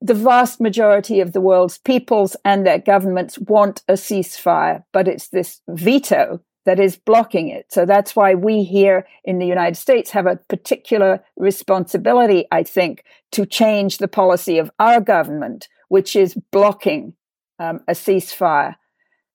the 0.00 0.14
vast 0.14 0.60
majority 0.60 1.20
of 1.20 1.32
the 1.32 1.40
world's 1.40 1.78
peoples 1.78 2.36
and 2.44 2.64
their 2.64 2.78
governments 2.78 3.36
want 3.36 3.82
a 3.88 3.94
ceasefire, 3.94 4.84
but 4.92 5.08
it's 5.08 5.28
this 5.28 5.60
veto 5.68 6.40
that 6.66 6.78
is 6.78 6.96
blocking 6.96 7.48
it. 7.48 7.66
So 7.70 7.84
that's 7.84 8.14
why 8.14 8.34
we 8.34 8.62
here 8.62 9.06
in 9.24 9.40
the 9.40 9.46
United 9.46 9.76
States 9.76 10.12
have 10.12 10.26
a 10.26 10.36
particular 10.36 11.24
responsibility, 11.36 12.46
I 12.52 12.62
think, 12.62 13.04
to 13.32 13.44
change 13.44 13.98
the 13.98 14.06
policy 14.06 14.58
of 14.58 14.70
our 14.78 15.00
government, 15.00 15.68
which 15.88 16.14
is 16.14 16.38
blocking 16.52 17.14
um, 17.58 17.80
a 17.88 17.92
ceasefire. 17.92 18.76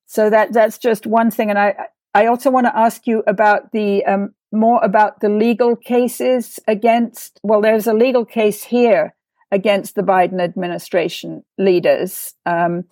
So 0.07 0.29
that 0.29 0.53
that's 0.53 0.77
just 0.77 1.05
one 1.05 1.29
thing. 1.31 1.49
And 1.49 1.59
I 1.59 1.75
I 2.13 2.25
also 2.25 2.49
want 2.49 2.65
to 2.65 2.77
ask 2.77 3.05
you 3.05 3.23
about 3.27 3.71
the 3.71 4.03
um, 4.05 4.33
more 4.51 4.83
about 4.83 5.19
the 5.19 5.29
legal 5.29 5.75
cases 5.75 6.59
against. 6.67 7.39
Well, 7.43 7.61
there's 7.61 7.87
a 7.87 7.93
legal 7.93 8.25
case 8.25 8.63
here 8.63 9.13
against 9.51 9.95
the 9.95 10.01
Biden 10.01 10.41
administration 10.41 11.43
leaders 11.57 12.33
um, 12.45 12.85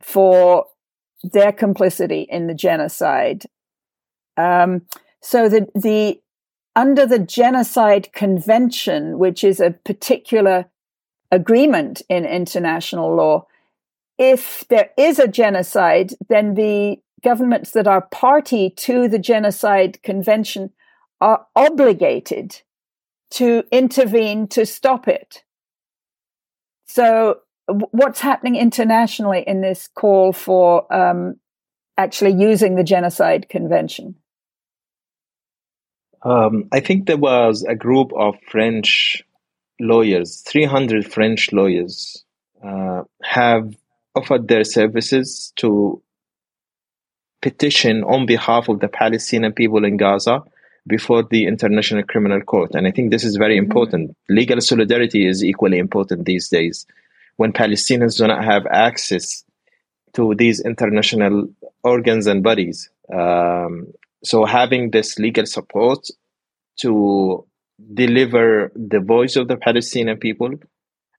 for 0.00 0.66
their 1.22 1.52
complicity 1.52 2.26
in 2.28 2.48
the 2.48 2.54
genocide 2.54 3.44
um, 4.36 4.82
so 5.20 5.48
the 5.48 5.68
the 5.74 6.20
under 6.74 7.06
the 7.06 7.18
Genocide 7.18 8.12
Convention, 8.12 9.18
which 9.18 9.44
is 9.44 9.60
a 9.60 9.70
particular 9.70 10.66
agreement 11.30 12.02
in 12.08 12.24
international 12.24 13.14
law, 13.14 13.46
if 14.22 14.64
there 14.68 14.90
is 14.96 15.18
a 15.18 15.26
genocide, 15.26 16.12
then 16.28 16.54
the 16.54 16.96
governments 17.24 17.72
that 17.72 17.88
are 17.88 18.02
party 18.12 18.70
to 18.70 19.08
the 19.08 19.18
Genocide 19.18 20.00
Convention 20.04 20.70
are 21.20 21.44
obligated 21.56 22.62
to 23.32 23.64
intervene 23.72 24.46
to 24.46 24.64
stop 24.64 25.08
it. 25.08 25.42
So, 26.86 27.40
what's 27.66 28.20
happening 28.20 28.54
internationally 28.54 29.42
in 29.44 29.60
this 29.60 29.88
call 29.92 30.32
for 30.32 30.92
um, 30.94 31.40
actually 31.98 32.34
using 32.34 32.76
the 32.76 32.84
Genocide 32.84 33.48
Convention? 33.48 34.14
Um, 36.22 36.68
I 36.70 36.78
think 36.78 37.06
there 37.06 37.16
was 37.16 37.64
a 37.68 37.74
group 37.74 38.12
of 38.16 38.36
French 38.48 39.24
lawyers, 39.80 40.42
300 40.46 41.12
French 41.12 41.52
lawyers, 41.52 42.24
uh, 42.64 43.02
have 43.24 43.74
offered 44.14 44.48
their 44.48 44.64
services 44.64 45.52
to 45.56 46.02
petition 47.40 48.04
on 48.04 48.26
behalf 48.26 48.68
of 48.68 48.80
the 48.80 48.88
Palestinian 48.88 49.52
people 49.52 49.84
in 49.84 49.96
Gaza 49.96 50.42
before 50.86 51.22
the 51.22 51.46
International 51.46 52.02
Criminal 52.02 52.40
Court. 52.40 52.74
And 52.74 52.86
I 52.86 52.90
think 52.90 53.10
this 53.10 53.24
is 53.24 53.36
very 53.36 53.56
mm-hmm. 53.56 53.64
important. 53.64 54.10
Mm-hmm. 54.10 54.34
Legal 54.34 54.60
solidarity 54.60 55.26
is 55.26 55.44
equally 55.44 55.78
important 55.78 56.24
these 56.24 56.48
days. 56.48 56.86
When 57.36 57.52
Palestinians 57.52 58.18
do 58.18 58.26
not 58.26 58.44
have 58.44 58.66
access 58.66 59.44
to 60.14 60.34
these 60.34 60.60
international 60.60 61.48
organs 61.82 62.26
and 62.26 62.42
bodies. 62.42 62.90
Um, 63.12 63.92
so 64.22 64.44
having 64.44 64.90
this 64.90 65.18
legal 65.18 65.46
support 65.46 66.06
to 66.80 67.44
deliver 67.94 68.70
the 68.74 69.00
voice 69.00 69.36
of 69.36 69.48
the 69.48 69.56
Palestinian 69.56 70.18
people 70.18 70.50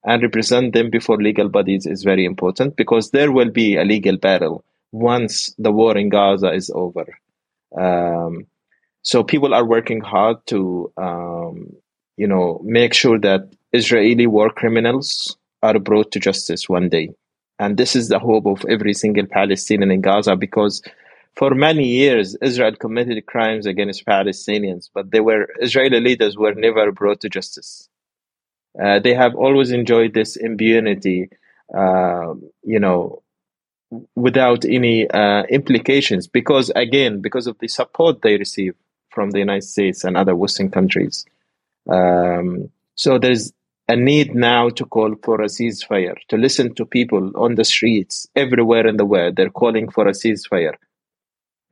and 0.05 0.21
represent 0.21 0.73
them 0.73 0.89
before 0.89 1.17
legal 1.17 1.49
bodies 1.49 1.85
is 1.85 2.03
very 2.03 2.25
important 2.25 2.75
because 2.75 3.11
there 3.11 3.31
will 3.31 3.49
be 3.49 3.77
a 3.77 3.83
legal 3.83 4.17
battle 4.17 4.63
once 4.91 5.53
the 5.57 5.71
war 5.71 5.97
in 5.97 6.09
Gaza 6.09 6.53
is 6.53 6.69
over. 6.73 7.05
Um, 7.77 8.45
so 9.01 9.23
people 9.23 9.53
are 9.53 9.65
working 9.65 10.01
hard 10.01 10.37
to, 10.47 10.91
um, 10.97 11.73
you 12.17 12.27
know, 12.27 12.61
make 12.63 12.93
sure 12.93 13.19
that 13.19 13.49
Israeli 13.71 14.27
war 14.27 14.49
criminals 14.49 15.37
are 15.61 15.79
brought 15.79 16.11
to 16.11 16.19
justice 16.19 16.69
one 16.69 16.89
day. 16.89 17.09
And 17.59 17.77
this 17.77 17.95
is 17.95 18.09
the 18.09 18.19
hope 18.19 18.45
of 18.45 18.65
every 18.69 18.93
single 18.93 19.25
Palestinian 19.25 19.91
in 19.91 20.01
Gaza 20.01 20.35
because 20.35 20.81
for 21.35 21.55
many 21.55 21.87
years 21.87 22.35
Israel 22.41 22.75
committed 22.75 23.25
crimes 23.25 23.65
against 23.65 24.05
Palestinians, 24.05 24.89
but 24.93 25.11
they 25.11 25.21
were 25.21 25.47
Israeli 25.59 25.99
leaders 25.99 26.37
were 26.37 26.53
never 26.53 26.91
brought 26.91 27.21
to 27.21 27.29
justice. 27.29 27.89
Uh, 28.81 28.99
they 28.99 29.13
have 29.13 29.35
always 29.35 29.71
enjoyed 29.71 30.13
this 30.13 30.35
impunity, 30.35 31.29
uh, 31.75 32.33
you 32.63 32.79
know, 32.79 33.21
without 34.15 34.65
any 34.65 35.07
uh, 35.09 35.43
implications 35.43 36.27
because 36.27 36.71
again 36.75 37.21
because 37.21 37.45
of 37.45 37.57
the 37.59 37.67
support 37.67 38.23
they 38.23 38.37
receive 38.37 38.73
from 39.09 39.29
the 39.31 39.39
United 39.39 39.63
States 39.63 40.03
and 40.03 40.17
other 40.17 40.35
Western 40.35 40.71
countries. 40.71 41.25
Um, 41.87 42.71
so 42.95 43.19
there's 43.19 43.53
a 43.87 43.95
need 43.95 44.33
now 44.33 44.69
to 44.69 44.85
call 44.85 45.15
for 45.23 45.41
a 45.41 45.45
ceasefire, 45.45 46.15
to 46.29 46.37
listen 46.37 46.73
to 46.75 46.85
people 46.85 47.31
on 47.35 47.55
the 47.55 47.65
streets 47.65 48.27
everywhere 48.35 48.87
in 48.87 48.97
the 48.97 49.05
world. 49.05 49.35
They're 49.35 49.49
calling 49.49 49.91
for 49.91 50.07
a 50.07 50.11
ceasefire. 50.11 50.75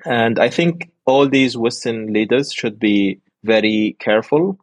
And 0.05 0.39
I 0.39 0.49
think 0.49 0.91
all 1.05 1.27
these 1.27 1.57
Western 1.57 2.11
leaders 2.13 2.51
should 2.51 2.79
be 2.79 3.21
very 3.43 3.95
careful 3.99 4.59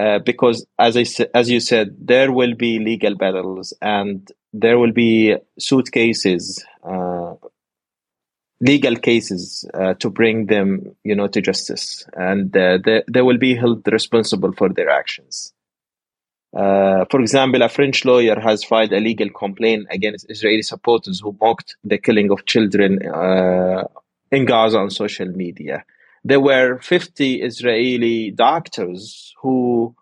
uh, 0.00 0.18
because, 0.20 0.66
as 0.78 0.96
I 0.96 1.04
as 1.34 1.50
you 1.50 1.60
said, 1.60 1.86
there 2.12 2.32
will 2.32 2.54
be 2.54 2.78
legal 2.78 3.14
battles 3.16 3.74
and 3.82 4.30
there 4.52 4.78
will 4.78 4.92
be 4.92 5.36
suitcases, 5.58 6.64
uh, 6.82 7.34
legal 8.60 8.96
cases 8.96 9.68
uh, 9.74 9.94
to 9.94 10.08
bring 10.08 10.46
them, 10.46 10.96
you 11.04 11.14
know, 11.14 11.28
to 11.28 11.40
justice, 11.40 12.06
and 12.14 12.56
uh, 12.56 12.78
they, 12.84 13.02
they 13.12 13.22
will 13.22 13.38
be 13.38 13.54
held 13.54 13.86
responsible 13.88 14.52
for 14.52 14.70
their 14.70 14.88
actions. 14.88 15.52
Uh, 16.56 17.04
for 17.10 17.20
example, 17.20 17.62
a 17.62 17.68
French 17.68 18.04
lawyer 18.04 18.40
has 18.40 18.64
filed 18.64 18.92
a 18.92 19.00
legal 19.00 19.28
complaint 19.30 19.86
against 19.90 20.26
Israeli 20.30 20.62
supporters 20.62 21.20
who 21.20 21.36
mocked 21.40 21.76
the 21.84 21.98
killing 21.98 22.30
of 22.30 22.46
children 22.46 23.06
uh, 23.06 23.84
in 24.32 24.46
Gaza 24.46 24.78
on 24.78 24.90
social 24.90 25.28
media. 25.28 25.84
There 26.24 26.40
were 26.40 26.78
50 26.80 27.42
Israeli 27.42 28.30
doctors 28.30 29.34
who 29.40 29.94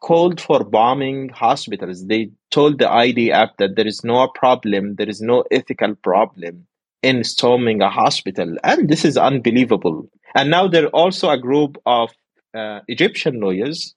called 0.00 0.40
for 0.40 0.62
bombing 0.62 1.28
hospitals. 1.30 2.06
They 2.06 2.30
told 2.50 2.78
the 2.78 2.86
IDF 2.86 3.50
that 3.58 3.76
there 3.76 3.86
is 3.86 4.04
no 4.04 4.28
problem, 4.28 4.94
there 4.94 5.08
is 5.08 5.20
no 5.20 5.44
ethical 5.50 5.96
problem 5.96 6.66
in 7.02 7.24
storming 7.24 7.82
a 7.82 7.90
hospital. 7.90 8.56
And 8.62 8.88
this 8.88 9.04
is 9.04 9.16
unbelievable. 9.16 10.08
And 10.34 10.50
now 10.50 10.68
there 10.68 10.84
are 10.84 10.96
also 10.96 11.30
a 11.30 11.38
group 11.38 11.78
of 11.84 12.10
uh, 12.54 12.80
Egyptian 12.88 13.40
lawyers 13.40 13.94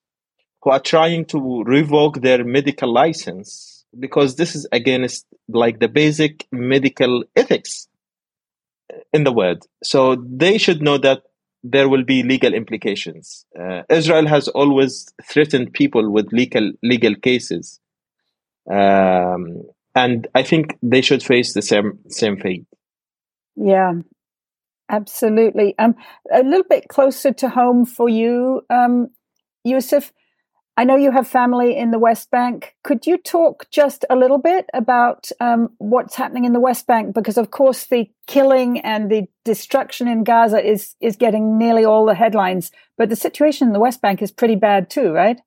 who 0.62 0.72
are 0.72 0.80
trying 0.80 1.26
to 1.26 1.64
revoke 1.64 2.22
their 2.22 2.44
medical 2.44 2.92
license 2.92 3.86
because 4.00 4.36
this 4.36 4.56
is 4.56 4.68
against 4.72 5.26
like 5.50 5.80
the 5.80 5.88
basic 5.88 6.48
medical 6.52 7.24
ethics 7.36 7.88
in 9.14 9.24
the 9.24 9.32
world. 9.32 9.66
So 9.84 10.16
they 10.16 10.58
should 10.58 10.82
know 10.82 10.98
that 11.00 11.24
there 11.64 11.88
will 11.88 12.04
be 12.04 12.24
legal 12.24 12.54
implications. 12.54 13.46
Uh, 13.60 13.84
Israel 13.90 14.28
has 14.28 14.48
always 14.48 15.08
threatened 15.24 15.74
people 15.74 16.12
with 16.12 16.34
legal 16.34 16.72
legal 16.82 17.16
cases, 17.16 17.80
um, 18.70 19.64
and 19.94 20.28
I 20.34 20.44
think 20.44 20.78
they 20.82 21.02
should 21.02 21.24
face 21.24 21.54
the 21.54 21.62
same 21.62 22.00
same 22.08 22.38
fate. 22.38 22.66
Yeah, 23.56 23.94
absolutely. 24.90 25.76
Um, 25.78 25.96
a 26.34 26.42
little 26.42 26.66
bit 26.68 26.88
closer 26.88 27.32
to 27.34 27.50
home 27.50 27.86
for 27.86 28.10
you, 28.10 28.62
um, 28.70 29.10
Yousef. 29.66 30.12
I 30.78 30.86
know 30.86 30.96
you 30.96 31.12
have 31.12 31.28
family 31.28 31.78
in 31.78 31.92
the 31.92 32.00
West 32.00 32.32
Bank. 32.32 32.76
Could 32.84 33.06
you 33.06 33.18
talk 33.18 33.70
just 33.72 34.06
a 34.10 34.16
little 34.16 34.38
bit 34.38 34.68
about 34.74 35.30
um, 35.42 35.70
what's 35.80 36.16
happening 36.16 36.46
in 36.46 36.54
the 36.54 36.62
West 36.62 36.88
Bank? 36.88 37.14
Because, 37.14 37.38
of 37.38 37.52
course, 37.52 37.86
the 37.86 38.10
killing 38.26 38.80
and 38.80 39.12
the 39.12 39.28
destruction 39.44 40.08
in 40.08 40.24
Gaza 40.24 40.66
is 40.66 40.96
is 41.02 41.18
getting 41.18 41.58
nearly 41.58 41.84
all 41.84 42.06
the 42.06 42.16
headlines, 42.16 42.72
but 42.98 43.10
the 43.10 43.16
situation 43.18 43.68
in 43.68 43.74
the 43.74 43.80
West 43.80 44.02
Bank 44.02 44.22
is 44.22 44.32
pretty 44.32 44.56
bad 44.56 44.90
too, 44.90 45.12
right? 45.12 45.40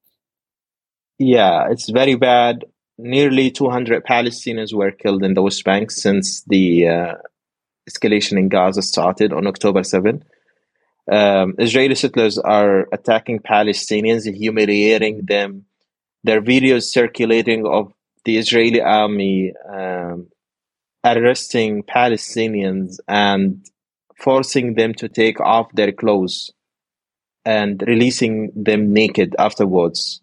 Yeah, 1.18 1.68
it's 1.70 1.88
very 1.88 2.16
bad. 2.16 2.64
Nearly 2.98 3.50
200 3.50 4.04
Palestinians 4.04 4.74
were 4.74 4.90
killed 4.90 5.24
in 5.24 5.34
the 5.34 5.42
West 5.42 5.64
Bank 5.64 5.90
since 5.90 6.42
the 6.46 6.88
uh, 6.88 7.14
escalation 7.88 8.38
in 8.38 8.48
Gaza 8.48 8.82
started 8.82 9.32
on 9.32 9.46
October 9.46 9.82
7 9.82 10.22
um, 11.10 11.54
Israeli 11.58 11.94
settlers 11.94 12.38
are 12.38 12.88
attacking 12.92 13.40
Palestinians, 13.40 14.32
humiliating 14.34 15.26
them. 15.26 15.66
There 16.22 16.38
are 16.38 16.42
videos 16.42 16.84
circulating 16.84 17.66
of 17.66 17.92
the 18.24 18.38
Israeli 18.38 18.80
army 18.80 19.52
um, 19.70 20.28
arresting 21.04 21.82
Palestinians 21.82 22.98
and 23.06 23.64
forcing 24.16 24.74
them 24.74 24.94
to 24.94 25.08
take 25.08 25.40
off 25.40 25.70
their 25.74 25.92
clothes 25.92 26.50
and 27.44 27.82
releasing 27.86 28.50
them 28.56 28.94
naked 28.94 29.36
afterwards. 29.38 30.22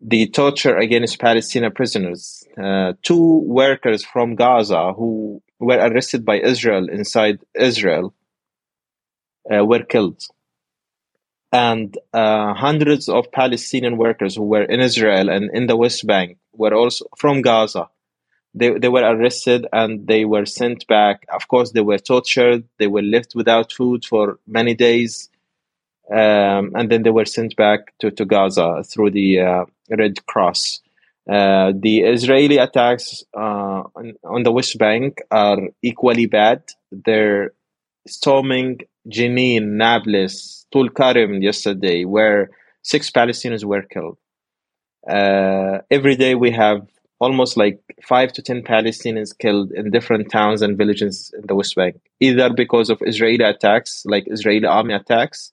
The 0.00 0.28
torture 0.28 0.76
against 0.76 1.18
Palestinian 1.18 1.72
prisoners. 1.72 2.46
Uh, 2.62 2.92
two 3.02 3.42
workers 3.46 4.04
from 4.04 4.36
Gaza 4.36 4.92
who 4.92 5.42
were 5.58 5.78
arrested 5.78 6.24
by 6.24 6.38
Israel 6.38 6.88
inside 6.88 7.40
Israel 7.58 8.14
were 9.50 9.84
killed. 9.84 10.22
And 11.54 11.96
uh, 12.12 12.52
hundreds 12.54 13.08
of 13.08 13.30
Palestinian 13.30 13.96
workers 13.96 14.34
who 14.34 14.42
were 14.42 14.64
in 14.64 14.80
Israel 14.80 15.28
and 15.28 15.50
in 15.54 15.68
the 15.68 15.76
West 15.76 16.04
Bank 16.04 16.38
were 16.52 16.74
also 16.74 17.06
from 17.16 17.42
Gaza. 17.42 17.88
They, 18.54 18.70
they 18.78 18.88
were 18.88 19.02
arrested 19.04 19.66
and 19.72 20.06
they 20.06 20.24
were 20.24 20.46
sent 20.46 20.86
back. 20.88 21.24
Of 21.32 21.46
course, 21.46 21.70
they 21.70 21.80
were 21.80 21.98
tortured. 21.98 22.64
They 22.78 22.88
were 22.88 23.02
left 23.02 23.36
without 23.36 23.72
food 23.72 24.04
for 24.04 24.40
many 24.46 24.74
days. 24.74 25.28
Um, 26.10 26.72
and 26.74 26.90
then 26.90 27.02
they 27.02 27.10
were 27.10 27.24
sent 27.24 27.54
back 27.56 27.94
to, 28.00 28.10
to 28.10 28.24
Gaza 28.24 28.82
through 28.84 29.12
the 29.12 29.40
uh, 29.40 29.64
Red 29.90 30.26
Cross. 30.26 30.80
Uh, 31.28 31.72
the 31.74 32.00
Israeli 32.00 32.58
attacks 32.58 33.24
uh, 33.34 33.84
on, 33.94 34.14
on, 34.24 34.42
the 34.42 34.52
West 34.52 34.76
Bank 34.76 35.22
are 35.30 35.58
equally 35.82 36.26
bad. 36.26 36.62
They're 36.92 37.52
storming 38.06 38.80
Jenin, 39.08 39.76
Nablus, 39.76 40.66
Tulkarem 40.74 41.42
yesterday, 41.42 42.04
where 42.04 42.50
six 42.82 43.10
Palestinians 43.10 43.64
were 43.64 43.82
killed. 43.82 44.18
Uh, 45.08 45.78
every 45.90 46.16
day 46.16 46.34
we 46.34 46.50
have 46.50 46.86
almost 47.20 47.56
like 47.56 47.78
five 48.02 48.32
to 48.32 48.42
ten 48.42 48.62
Palestinians 48.62 49.36
killed 49.36 49.72
in 49.72 49.90
different 49.90 50.30
towns 50.30 50.62
and 50.62 50.76
villages 50.76 51.32
in 51.36 51.46
the 51.46 51.54
West 51.54 51.74
Bank, 51.76 51.96
either 52.20 52.52
because 52.52 52.90
of 52.90 52.98
Israeli 53.02 53.44
attacks, 53.44 54.02
like 54.06 54.24
Israeli 54.26 54.66
army 54.66 54.94
attacks, 54.94 55.52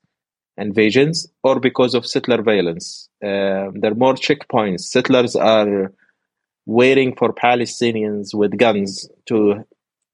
invasions, 0.58 1.28
or 1.44 1.60
because 1.60 1.94
of 1.94 2.06
settler 2.06 2.42
violence. 2.42 3.10
Uh, 3.24 3.72
there 3.76 3.92
are 3.92 3.96
more 3.96 4.16
checkpoints. 4.16 4.82
Settlers 4.82 5.36
are 5.36 5.94
waiting 6.66 7.16
for 7.16 7.34
Palestinians 7.34 8.34
with 8.34 8.58
guns 8.58 9.10
to 9.26 9.66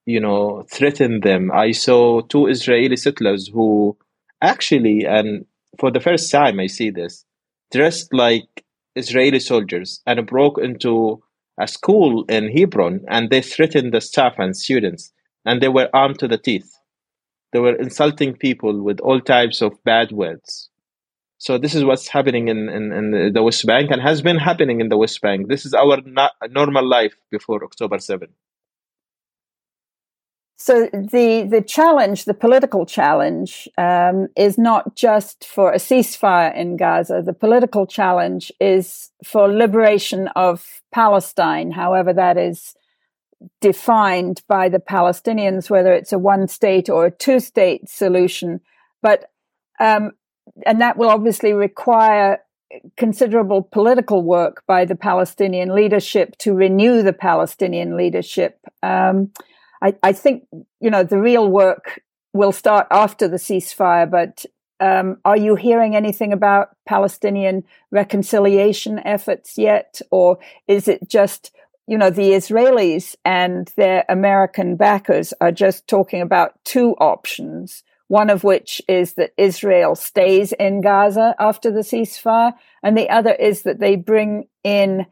you 0.08 0.22
know, 0.22 0.65
threaten 0.72 1.20
them. 1.20 1.52
I 1.52 1.72
saw 1.72 2.22
two 2.22 2.48
Israeli 2.48 2.96
settlers 2.96 3.50
who 3.50 3.98
actually, 4.41 5.06
and 5.06 5.46
for 5.78 5.91
the 5.91 6.00
first 6.00 6.32
time 6.32 6.62
I 6.62 6.67
see 6.67 6.89
this, 6.89 7.26
dressed 7.74 8.13
like 8.13 8.63
Israeli 8.96 9.41
soldiers 9.41 10.02
and 10.08 10.26
broke 10.26 10.60
into 10.60 11.22
a 11.60 11.67
school 11.67 12.24
in 12.30 12.50
Hebron 12.50 13.04
and 13.10 13.30
they 13.30 13.41
threatened 13.41 13.93
the 13.93 14.00
staff 14.00 14.36
and 14.38 14.56
students 14.56 15.12
and 15.43 15.62
they 15.62 15.67
were 15.67 15.89
armed 15.93 16.20
to 16.20 16.28
the 16.30 16.38
teeth. 16.38 16.74
They 17.52 17.60
were 17.60 17.76
insulting 17.76 18.34
people 18.34 18.82
with 18.82 19.02
all 19.02 19.20
types 19.20 19.62
of 19.62 19.84
bad 19.84 20.13
words. 20.13 20.70
So 21.38 21.58
this 21.58 21.76
is 21.76 21.84
what's 21.84 22.08
happening 22.08 22.48
in, 22.48 22.70
in, 22.70 22.93
in 22.93 23.34
the 23.34 23.43
West 23.43 23.65
Bank 23.65 23.91
and 23.91 24.02
has 24.02 24.22
been 24.22 24.38
happening 24.38 24.80
in 24.80 24.88
the 24.88 24.98
West 24.98 25.22
Bank. 25.22 25.50
This 25.50 25.65
is 25.65 25.74
our 25.74 25.98
normal 26.50 26.88
life 26.88 27.15
before 27.30 27.62
October 27.65 28.00
7. 28.00 28.30
So 30.60 30.89
the 30.91 31.48
the 31.50 31.62
challenge, 31.62 32.26
the 32.26 32.34
political 32.34 32.88
challenge, 32.88 33.70
um, 33.78 34.28
is 34.36 34.58
not 34.58 34.96
just 34.96 35.46
for 35.46 35.72
a 35.72 35.78
ceasefire 35.78 36.56
in 36.56 36.78
Gaza. 36.78 37.22
The 37.24 37.34
political 37.34 37.86
challenge 37.86 38.52
is 38.60 39.12
for 39.24 39.48
liberation 39.48 40.30
of 40.30 40.82
Palestine, 40.91 41.72
however 41.72 42.12
that 42.13 42.38
is 42.38 42.76
defined 43.62 44.41
by 44.48 44.67
the 44.67 44.80
Palestinians, 44.80 45.70
whether 45.70 45.93
it's 45.93 46.12
a 46.12 46.17
one 46.17 46.48
state 46.48 46.89
or 46.89 47.06
a 47.06 47.12
two 47.12 47.39
state 47.39 47.88
solution. 47.88 48.60
But 49.04 49.30
um, 49.80 50.13
and 50.65 50.82
that 50.82 50.98
will 50.98 51.10
obviously 51.10 51.54
require 51.54 52.39
considerable 52.98 53.62
political 53.62 54.24
work 54.24 54.63
by 54.67 54.86
the 54.86 54.96
Palestinian 54.96 55.76
leadership 55.76 56.36
to 56.39 56.54
renew 56.54 57.04
the 57.04 57.13
Palestinian 57.13 57.96
leadership. 57.96 58.60
Um, 58.82 59.32
I, 59.81 59.95
I 60.03 60.11
think, 60.13 60.47
you 60.79 60.89
know, 60.89 61.03
the 61.03 61.19
real 61.19 61.49
work 61.49 62.01
will 62.33 62.51
start 62.51 62.87
after 62.91 63.27
the 63.27 63.37
ceasefire, 63.37 64.09
but 64.09 64.45
um, 64.79 65.17
are 65.25 65.37
you 65.37 65.55
hearing 65.55 65.95
anything 65.95 66.31
about 66.33 66.69
Palestinian 66.87 67.63
reconciliation 67.91 68.99
efforts 68.99 69.57
yet? 69.57 70.01
Or 70.11 70.37
is 70.67 70.87
it 70.87 71.09
just, 71.09 71.51
you 71.87 71.97
know, 71.97 72.09
the 72.09 72.31
Israelis 72.31 73.15
and 73.25 73.71
their 73.75 74.05
American 74.07 74.75
backers 74.75 75.33
are 75.41 75.51
just 75.51 75.87
talking 75.87 76.21
about 76.21 76.53
two 76.63 76.91
options, 76.99 77.83
one 78.07 78.29
of 78.29 78.43
which 78.43 78.81
is 78.87 79.13
that 79.13 79.33
Israel 79.37 79.95
stays 79.95 80.53
in 80.53 80.81
Gaza 80.81 81.35
after 81.39 81.71
the 81.71 81.81
ceasefire, 81.81 82.53
and 82.83 82.97
the 82.97 83.09
other 83.09 83.33
is 83.33 83.63
that 83.63 83.79
they 83.79 83.95
bring 83.95 84.47
in 84.63 85.05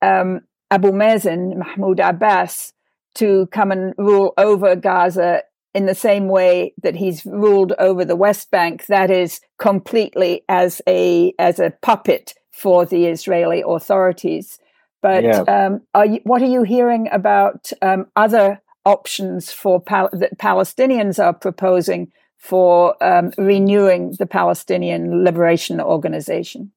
um, 0.00 0.42
Abu 0.70 0.92
Mazen, 0.92 1.56
Mahmoud 1.56 2.00
Abbas, 2.00 2.72
to 3.16 3.46
come 3.48 3.70
and 3.70 3.94
rule 3.98 4.32
over 4.38 4.76
Gaza 4.76 5.42
in 5.74 5.84
the 5.84 5.94
same 5.94 6.28
way 6.28 6.72
that 6.82 6.96
he's 6.96 7.26
ruled 7.26 7.74
over 7.78 8.02
the 8.02 8.16
West 8.16 8.50
Bank, 8.50 8.86
that 8.86 9.10
is 9.10 9.40
completely 9.58 10.42
as 10.48 10.80
a 10.88 11.34
as 11.38 11.58
a 11.58 11.74
puppet 11.82 12.32
for 12.50 12.86
the 12.86 13.04
Israeli 13.06 13.62
authorities. 13.66 14.58
But 15.02 15.24
yeah. 15.24 15.40
um, 15.42 15.82
are 15.94 16.06
you, 16.06 16.20
what 16.24 16.40
are 16.40 16.46
you 16.46 16.62
hearing 16.62 17.08
about 17.12 17.70
um, 17.82 18.06
other 18.16 18.62
options 18.86 19.52
for 19.52 19.78
Pal- 19.78 20.08
that 20.14 20.38
Palestinians 20.38 21.22
are 21.22 21.34
proposing 21.34 22.10
for 22.38 22.96
um, 23.04 23.32
renewing 23.36 24.14
the 24.18 24.26
Palestinian 24.26 25.24
Liberation 25.24 25.80
Organization? 25.80 26.72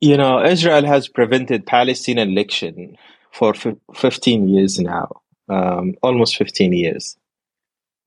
You 0.00 0.16
know, 0.16 0.42
Israel 0.42 0.86
has 0.86 1.08
prevented 1.08 1.66
Palestinian 1.66 2.30
election 2.30 2.96
for 3.30 3.54
f- 3.54 3.76
15 3.94 4.48
years 4.48 4.78
now 4.78 5.20
um, 5.50 5.94
almost 6.02 6.36
15 6.36 6.72
years. 6.72 7.16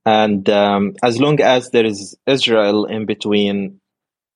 And 0.05 0.49
um, 0.49 0.95
as 1.03 1.19
long 1.19 1.39
as 1.41 1.69
there 1.69 1.85
is 1.85 2.17
Israel 2.27 2.85
in 2.85 3.05
between, 3.05 3.79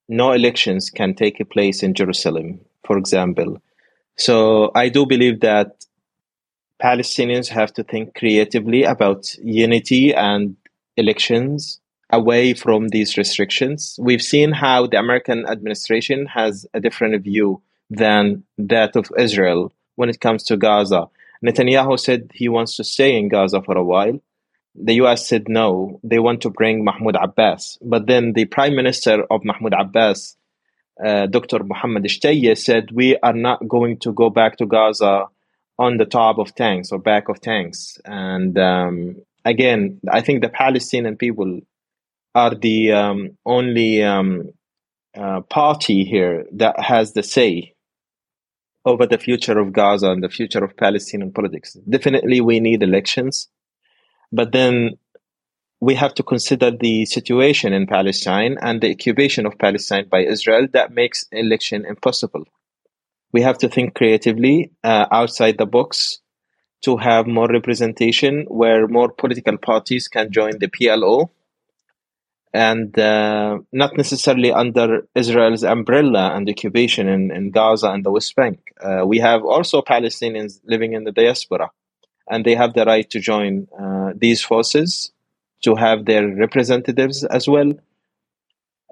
no 0.08 0.32
elections 0.32 0.90
can 0.90 1.14
take 1.14 1.38
place 1.50 1.82
in 1.82 1.94
Jerusalem, 1.94 2.60
for 2.86 2.96
example. 2.96 3.58
So 4.16 4.70
I 4.74 4.88
do 4.88 5.04
believe 5.06 5.40
that 5.40 5.84
Palestinians 6.82 7.48
have 7.48 7.72
to 7.74 7.84
think 7.84 8.14
creatively 8.14 8.84
about 8.84 9.34
unity 9.42 10.14
and 10.14 10.56
elections 10.96 11.80
away 12.10 12.54
from 12.54 12.88
these 12.88 13.16
restrictions. 13.16 13.98
We've 14.00 14.22
seen 14.22 14.52
how 14.52 14.86
the 14.86 14.98
American 14.98 15.44
administration 15.46 16.26
has 16.26 16.66
a 16.72 16.80
different 16.80 17.22
view 17.22 17.60
than 17.90 18.44
that 18.56 18.96
of 18.96 19.10
Israel 19.18 19.72
when 19.96 20.08
it 20.08 20.20
comes 20.20 20.44
to 20.44 20.56
Gaza. 20.56 21.08
Netanyahu 21.44 21.98
said 21.98 22.30
he 22.34 22.48
wants 22.48 22.76
to 22.76 22.84
stay 22.84 23.16
in 23.16 23.28
Gaza 23.28 23.62
for 23.62 23.76
a 23.76 23.84
while. 23.84 24.20
The 24.74 24.94
US 24.94 25.28
said 25.28 25.48
no, 25.48 26.00
they 26.02 26.18
want 26.18 26.42
to 26.42 26.50
bring 26.50 26.84
Mahmoud 26.84 27.16
Abbas. 27.16 27.78
But 27.82 28.06
then 28.06 28.32
the 28.32 28.44
prime 28.44 28.76
minister 28.76 29.24
of 29.30 29.44
Mahmoud 29.44 29.74
Abbas, 29.74 30.36
uh, 31.04 31.26
Dr. 31.26 31.64
Mohammed 31.64 32.04
Shtayyeh, 32.04 32.56
said, 32.56 32.90
We 32.92 33.16
are 33.18 33.32
not 33.32 33.66
going 33.66 33.98
to 34.00 34.12
go 34.12 34.30
back 34.30 34.56
to 34.58 34.66
Gaza 34.66 35.26
on 35.78 35.96
the 35.96 36.04
top 36.04 36.38
of 36.38 36.54
tanks 36.54 36.90
or 36.92 36.98
back 36.98 37.28
of 37.28 37.40
tanks. 37.40 37.98
And 38.04 38.58
um, 38.58 39.16
again, 39.44 40.00
I 40.10 40.20
think 40.20 40.42
the 40.42 40.48
Palestinian 40.48 41.16
people 41.16 41.60
are 42.34 42.54
the 42.54 42.92
um, 42.92 43.38
only 43.46 44.02
um, 44.02 44.50
uh, 45.16 45.40
party 45.42 46.04
here 46.04 46.46
that 46.52 46.78
has 46.78 47.12
the 47.12 47.22
say 47.22 47.74
over 48.84 49.06
the 49.06 49.18
future 49.18 49.58
of 49.58 49.72
Gaza 49.72 50.10
and 50.10 50.22
the 50.22 50.28
future 50.28 50.64
of 50.64 50.76
Palestinian 50.76 51.32
politics. 51.32 51.76
Definitely, 51.88 52.40
we 52.40 52.60
need 52.60 52.82
elections, 52.82 53.48
but 54.32 54.52
then 54.52 54.98
we 55.80 55.94
have 55.94 56.14
to 56.14 56.22
consider 56.22 56.70
the 56.70 57.06
situation 57.06 57.72
in 57.72 57.86
Palestine 57.86 58.56
and 58.60 58.80
the 58.80 58.90
occupation 58.90 59.46
of 59.46 59.58
Palestine 59.58 60.08
by 60.08 60.20
Israel 60.20 60.66
that 60.72 60.92
makes 60.92 61.26
election 61.30 61.84
impossible. 61.86 62.44
We 63.32 63.42
have 63.42 63.58
to 63.58 63.68
think 63.68 63.94
creatively 63.94 64.72
uh, 64.82 65.06
outside 65.12 65.58
the 65.58 65.66
box 65.66 66.20
to 66.82 66.96
have 66.96 67.26
more 67.26 67.48
representation 67.48 68.46
where 68.48 68.88
more 68.88 69.10
political 69.10 69.58
parties 69.58 70.08
can 70.08 70.32
join 70.32 70.58
the 70.58 70.68
PLO 70.68 71.30
and 72.54 72.98
uh, 72.98 73.58
not 73.72 73.96
necessarily 73.96 74.52
under 74.52 75.06
Israel's 75.14 75.64
umbrella 75.64 76.32
and 76.34 76.48
occupation 76.48 77.08
in, 77.08 77.30
in 77.30 77.50
Gaza 77.50 77.90
and 77.90 78.04
the 78.04 78.10
West 78.10 78.34
Bank. 78.36 78.58
Uh, 78.80 79.04
we 79.06 79.18
have 79.18 79.44
also 79.44 79.82
Palestinians 79.82 80.60
living 80.64 80.92
in 80.94 81.04
the 81.04 81.12
diaspora, 81.12 81.70
and 82.30 82.44
they 82.44 82.54
have 82.54 82.74
the 82.74 82.84
right 82.84 83.08
to 83.10 83.20
join 83.20 83.68
uh, 83.78 84.12
these 84.16 84.42
forces, 84.42 85.12
to 85.62 85.74
have 85.74 86.04
their 86.04 86.26
representatives 86.28 87.24
as 87.24 87.48
well 87.48 87.72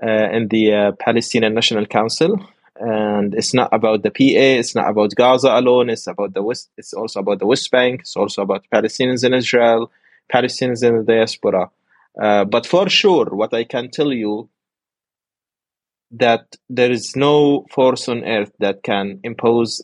uh, 0.03 0.29
in 0.31 0.49
the 0.49 0.73
uh, 0.73 0.93
Palestinian 0.93 1.55
National 1.55 1.87
Council. 1.87 2.39
And 2.79 3.35
it's 3.35 3.55
not 3.55 3.71
about 3.73 4.03
the 4.03 4.11
PA, 4.11 4.61
it's 4.61 4.75
not 4.75 4.91
about 4.91 5.15
Gaza 5.15 5.49
alone, 5.49 5.89
it's 5.89 6.07
about 6.07 6.35
the 6.35 6.43
West, 6.43 6.69
it's 6.77 6.93
also 6.93 7.21
about 7.21 7.39
the 7.39 7.47
West 7.47 7.71
Bank, 7.71 8.01
it's 8.01 8.17
also 8.17 8.43
about 8.43 8.67
Palestinians 8.71 9.25
in 9.25 9.33
Israel, 9.33 9.91
Palestinians 10.31 10.87
in 10.87 10.99
the 10.99 11.03
diaspora. 11.03 11.71
Uh, 12.21 12.45
but 12.45 12.67
for 12.67 12.89
sure, 12.89 13.27
what 13.27 13.53
I 13.53 13.65
can 13.65 13.91
tell 13.91 14.13
you 14.13 14.49
that 16.13 16.57
there 16.69 16.91
is 16.91 17.15
no 17.17 17.67
force 17.71 18.09
on 18.09 18.25
earth 18.25 18.53
that 18.61 18.83
can 18.83 19.21
impose 19.23 19.83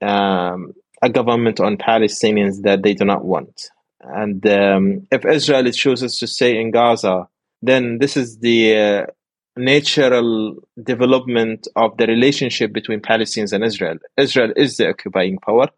um, 0.00 0.74
a 1.02 1.08
government 1.08 1.60
on 1.60 1.76
Palestinians 1.76 2.62
that 2.62 2.82
they 2.82 2.94
do 2.94 3.04
not 3.04 3.24
want. 3.24 3.70
And 4.00 4.46
um, 4.46 5.06
if 5.10 5.24
Israel 5.24 5.70
chooses 5.72 6.18
to 6.18 6.26
stay 6.26 6.60
in 6.60 6.70
Gaza, 6.70 7.28
then 7.62 7.98
this 7.98 8.16
is 8.16 8.38
the 8.38 8.76
uh, 8.76 9.06
natural 9.56 10.56
development 10.82 11.68
of 11.76 11.96
the 11.96 12.06
relationship 12.06 12.72
between 12.72 13.00
Palestinians 13.00 13.52
and 13.52 13.64
Israel. 13.64 13.98
Israel 14.16 14.52
is 14.56 14.76
the 14.76 14.88
occupying 14.88 15.38
power, 15.38 15.68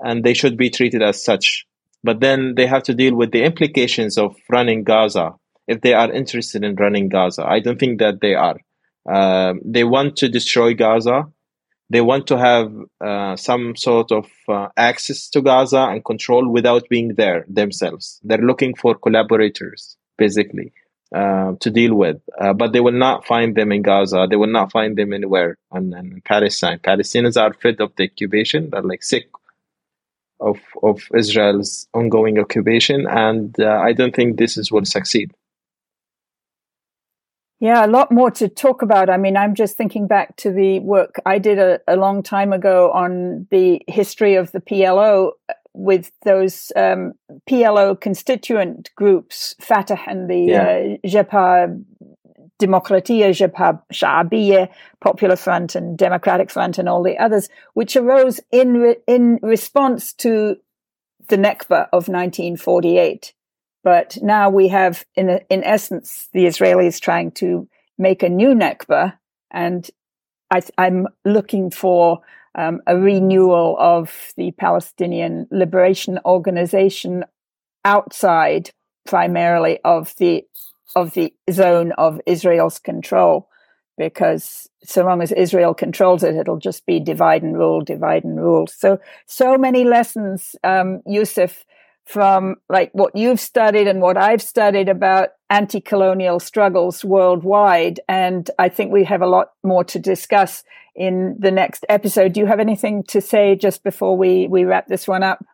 and 0.00 0.24
they 0.24 0.34
should 0.34 0.56
be 0.56 0.70
treated 0.70 1.02
as 1.02 1.22
such. 1.22 1.66
But 2.02 2.20
then 2.20 2.54
they 2.56 2.66
have 2.66 2.82
to 2.84 2.94
deal 2.94 3.14
with 3.14 3.32
the 3.32 3.42
implications 3.42 4.16
of 4.16 4.36
running 4.48 4.84
Gaza 4.84 5.34
if 5.66 5.80
they 5.80 5.94
are 5.94 6.12
interested 6.12 6.64
in 6.64 6.76
running 6.76 7.08
Gaza. 7.08 7.44
I 7.46 7.60
don't 7.60 7.78
think 7.78 7.98
that 8.00 8.20
they 8.20 8.34
are. 8.34 8.58
Uh, 9.10 9.54
they 9.64 9.84
want 9.84 10.16
to 10.16 10.28
destroy 10.28 10.74
Gaza. 10.74 11.28
They 11.88 12.00
want 12.00 12.26
to 12.28 12.38
have 12.38 12.72
uh, 13.00 13.36
some 13.36 13.76
sort 13.76 14.10
of 14.10 14.26
uh, 14.48 14.68
access 14.76 15.28
to 15.30 15.40
Gaza 15.40 15.82
and 15.90 16.04
control 16.04 16.48
without 16.50 16.88
being 16.88 17.14
there 17.14 17.44
themselves. 17.48 18.20
They're 18.24 18.38
looking 18.38 18.74
for 18.74 18.96
collaborators, 18.96 19.96
basically, 20.18 20.72
uh, 21.14 21.52
to 21.60 21.70
deal 21.70 21.94
with. 21.94 22.20
Uh, 22.40 22.52
but 22.54 22.72
they 22.72 22.80
will 22.80 22.98
not 22.98 23.24
find 23.24 23.54
them 23.56 23.70
in 23.70 23.82
Gaza. 23.82 24.26
They 24.28 24.34
will 24.34 24.48
not 24.52 24.72
find 24.72 24.96
them 24.98 25.12
anywhere 25.12 25.58
in, 25.72 25.94
in 25.94 26.22
Palestine. 26.24 26.80
Palestinians 26.80 27.40
are 27.40 27.52
fed 27.52 27.80
of 27.80 27.94
the 27.96 28.04
occupation. 28.04 28.70
They're 28.70 28.82
like 28.82 29.04
sick 29.04 29.28
of 30.40 30.58
of 30.82 31.00
Israel's 31.14 31.88
ongoing 31.94 32.38
occupation, 32.38 33.06
and 33.06 33.58
uh, 33.60 33.78
I 33.78 33.92
don't 33.92 34.14
think 34.14 34.36
this 34.36 34.56
is 34.56 34.70
will 34.70 34.84
succeed. 34.84 35.32
Yeah, 37.58 37.86
a 37.86 37.88
lot 37.88 38.12
more 38.12 38.30
to 38.32 38.48
talk 38.48 38.82
about. 38.82 39.08
I 39.08 39.16
mean, 39.16 39.36
I'm 39.36 39.54
just 39.54 39.76
thinking 39.76 40.06
back 40.06 40.36
to 40.36 40.52
the 40.52 40.80
work 40.80 41.16
I 41.24 41.38
did 41.38 41.58
a, 41.58 41.80
a 41.88 41.96
long 41.96 42.22
time 42.22 42.52
ago 42.52 42.90
on 42.92 43.46
the 43.50 43.82
history 43.88 44.34
of 44.34 44.52
the 44.52 44.60
PLO 44.60 45.32
with 45.72 46.10
those 46.24 46.70
um, 46.76 47.12
PLO 47.48 47.98
constituent 47.98 48.90
groups, 48.96 49.54
Fatah 49.60 49.98
and 50.06 50.28
the 50.28 50.38
yeah. 50.38 50.62
uh, 50.62 51.08
Jabha 51.08 51.82
Demokratia, 52.58 53.30
Jabha 53.30 53.80
Sha'abiyya, 53.92 54.68
Popular 55.00 55.36
Front 55.36 55.74
and 55.74 55.96
Democratic 55.96 56.50
Front 56.50 56.78
and 56.78 56.88
all 56.88 57.02
the 57.02 57.18
others, 57.18 57.48
which 57.74 57.96
arose 57.96 58.40
in, 58.50 58.74
re- 58.74 58.96
in 59.06 59.38
response 59.42 60.12
to 60.14 60.56
the 61.28 61.36
Nakba 61.36 61.88
of 61.92 62.08
1948. 62.08 63.34
But 63.86 64.18
now 64.20 64.50
we 64.50 64.66
have, 64.66 65.06
in, 65.14 65.38
in 65.48 65.62
essence, 65.62 66.28
the 66.32 66.46
Israelis 66.46 67.00
trying 67.00 67.30
to 67.42 67.68
make 67.96 68.24
a 68.24 68.28
new 68.28 68.48
Nakba 68.48 69.16
And 69.52 69.88
I, 70.50 70.60
am 70.76 71.06
looking 71.24 71.70
for 71.70 72.18
um, 72.56 72.80
a 72.88 72.98
renewal 72.98 73.76
of 73.78 74.32
the 74.36 74.50
Palestinian 74.50 75.46
Liberation 75.52 76.18
Organization 76.24 77.24
outside 77.84 78.70
primarily 79.06 79.78
of 79.84 80.16
the 80.16 80.42
of 80.96 81.14
the 81.14 81.32
zone 81.52 81.92
of 81.92 82.20
Israel's 82.26 82.80
control 82.80 83.48
because 83.96 84.68
so 84.82 85.04
long 85.04 85.22
as 85.22 85.30
Israel 85.30 85.74
controls 85.74 86.24
it, 86.24 86.34
it'll 86.34 86.58
just 86.58 86.84
be 86.86 86.98
divide 86.98 87.44
and 87.44 87.56
rule, 87.56 87.82
divide 87.82 88.24
and 88.24 88.40
rule. 88.40 88.66
So, 88.66 88.98
so 89.26 89.56
many 89.56 89.84
lessons, 89.84 90.56
um, 90.64 91.02
Yousef, 91.06 91.62
from 92.06 92.56
like 92.68 92.90
what 92.92 93.16
you've 93.16 93.40
studied 93.40 93.88
and 93.88 94.00
what 94.00 94.16
I've 94.16 94.42
studied 94.42 94.88
about 94.88 95.30
anti-colonial 95.50 96.40
struggles 96.40 97.04
worldwide. 97.04 98.00
And 98.08 98.48
I 98.58 98.68
think 98.68 98.92
we 98.92 99.04
have 99.04 99.22
a 99.22 99.26
lot 99.26 99.48
more 99.64 99.84
to 99.84 99.98
discuss 99.98 100.64
in 100.94 101.36
the 101.38 101.50
next 101.50 101.84
episode. 101.88 102.32
Do 102.32 102.40
you 102.40 102.46
have 102.46 102.60
anything 102.60 103.04
to 103.08 103.20
say 103.20 103.56
just 103.56 103.82
before 103.82 104.16
we, 104.16 104.46
we 104.48 104.64
wrap 104.64 104.86
this 104.86 105.06
one 105.06 105.22
up? 105.22 105.44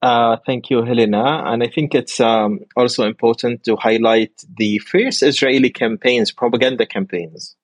Uh, 0.00 0.36
thank 0.46 0.70
you, 0.70 0.82
Helena. 0.84 1.42
And 1.46 1.62
I 1.62 1.68
think 1.68 1.94
it's 1.94 2.20
um, 2.20 2.60
also 2.76 3.04
important 3.04 3.64
to 3.64 3.76
highlight 3.76 4.32
the 4.56 4.78
first 4.78 5.22
Israeli 5.22 5.70
campaigns, 5.70 6.30
propaganda 6.30 6.86
campaigns. 6.86 7.56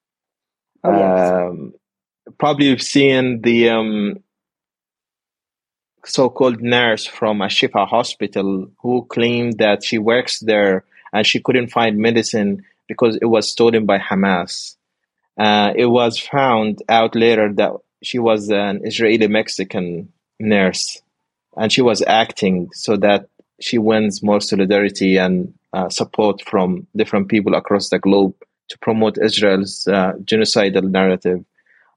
Oh, 0.82 0.98
yes. 0.98 1.30
Um, 1.30 1.74
probably 2.38 2.66
you've 2.66 2.82
seen 2.82 3.40
the 3.42 3.70
um, 3.70 4.23
so-called 6.04 6.60
nurse 6.60 7.06
from 7.06 7.40
a 7.40 7.46
Shifa 7.46 7.86
hospital 7.86 8.70
who 8.82 9.06
claimed 9.06 9.58
that 9.58 9.84
she 9.84 9.98
works 9.98 10.40
there 10.40 10.84
and 11.12 11.26
she 11.26 11.40
couldn't 11.40 11.68
find 11.68 11.98
medicine 11.98 12.64
because 12.88 13.16
it 13.20 13.26
was 13.26 13.50
stolen 13.50 13.86
by 13.86 13.98
Hamas. 13.98 14.76
Uh, 15.38 15.72
it 15.74 15.86
was 15.86 16.18
found 16.18 16.82
out 16.88 17.14
later 17.14 17.52
that 17.54 17.72
she 18.02 18.18
was 18.18 18.50
an 18.50 18.82
Israeli 18.84 19.28
Mexican 19.28 20.12
nurse 20.38 21.00
and 21.56 21.72
she 21.72 21.82
was 21.82 22.02
acting 22.06 22.68
so 22.72 22.96
that 22.96 23.28
she 23.60 23.78
wins 23.78 24.22
more 24.22 24.40
solidarity 24.40 25.16
and 25.16 25.54
uh, 25.72 25.88
support 25.88 26.42
from 26.42 26.86
different 26.94 27.28
people 27.28 27.54
across 27.54 27.88
the 27.88 27.98
globe 27.98 28.34
to 28.68 28.78
promote 28.78 29.18
Israel's 29.18 29.86
uh, 29.86 30.12
genocidal 30.24 30.90
narrative. 30.90 31.44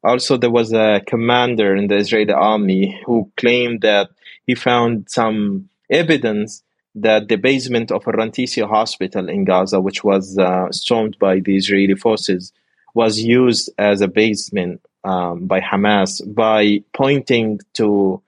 Also, 0.04 0.38
there 0.38 0.52
was 0.52 0.74
a 0.74 1.02
commander 1.08 1.76
in 1.76 1.88
the 1.88 1.98
Israeli 1.98 2.34
army 2.34 3.02
who 3.06 3.32
claimed 3.36 3.82
that 3.82 4.10
he 4.45 4.56
found 4.56 5.10
some 5.10 5.70
evidence 5.89 6.64
that 6.95 7.28
the 7.28 7.36
basement 7.36 7.91
of 7.91 8.08
a 8.08 8.12
Rantisi 8.12 8.68
hospital 8.68 9.30
in 9.30 9.45
Gaza, 9.45 9.80
which 9.80 10.04
was 10.04 10.38
uh, 10.38 10.72
stormed 10.72 11.18
by 11.20 11.39
the 11.39 11.56
Israeli 11.56 11.95
forces, 11.95 12.54
was 12.93 13.20
used 13.20 13.70
as 13.78 14.02
a 14.02 14.08
basement 14.08 14.82
um, 15.04 15.45
by 15.45 15.60
Hamas 15.62 16.22
by 16.34 16.84
pointing 16.93 17.60
to 17.74 18.22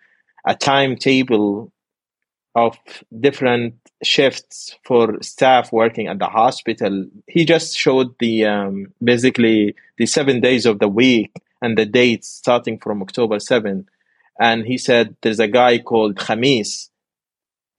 a 0.46 0.56
timetable 0.56 1.72
of 2.56 2.78
different 3.20 3.76
shifts 4.04 4.78
for 4.84 5.22
staff 5.22 5.72
working 5.72 6.08
at 6.08 6.20
the 6.20 6.28
hospital. 6.28 7.06
He 7.28 7.46
just 7.46 7.78
showed 7.78 8.18
the 8.20 8.46
um, 8.46 8.94
basically 9.04 9.76
the 9.98 10.06
seven 10.06 10.40
days 10.40 10.66
of 10.66 10.80
the 10.80 10.88
week 10.88 11.32
and 11.62 11.78
the 11.78 11.86
dates 11.86 12.28
starting 12.28 12.80
from 12.80 13.02
October 13.02 13.40
7. 13.40 13.88
And 14.40 14.66
he 14.66 14.78
said 14.78 15.16
there's 15.22 15.40
a 15.40 15.48
guy 15.48 15.80
called 15.80 16.16
Khamis, 16.16 16.90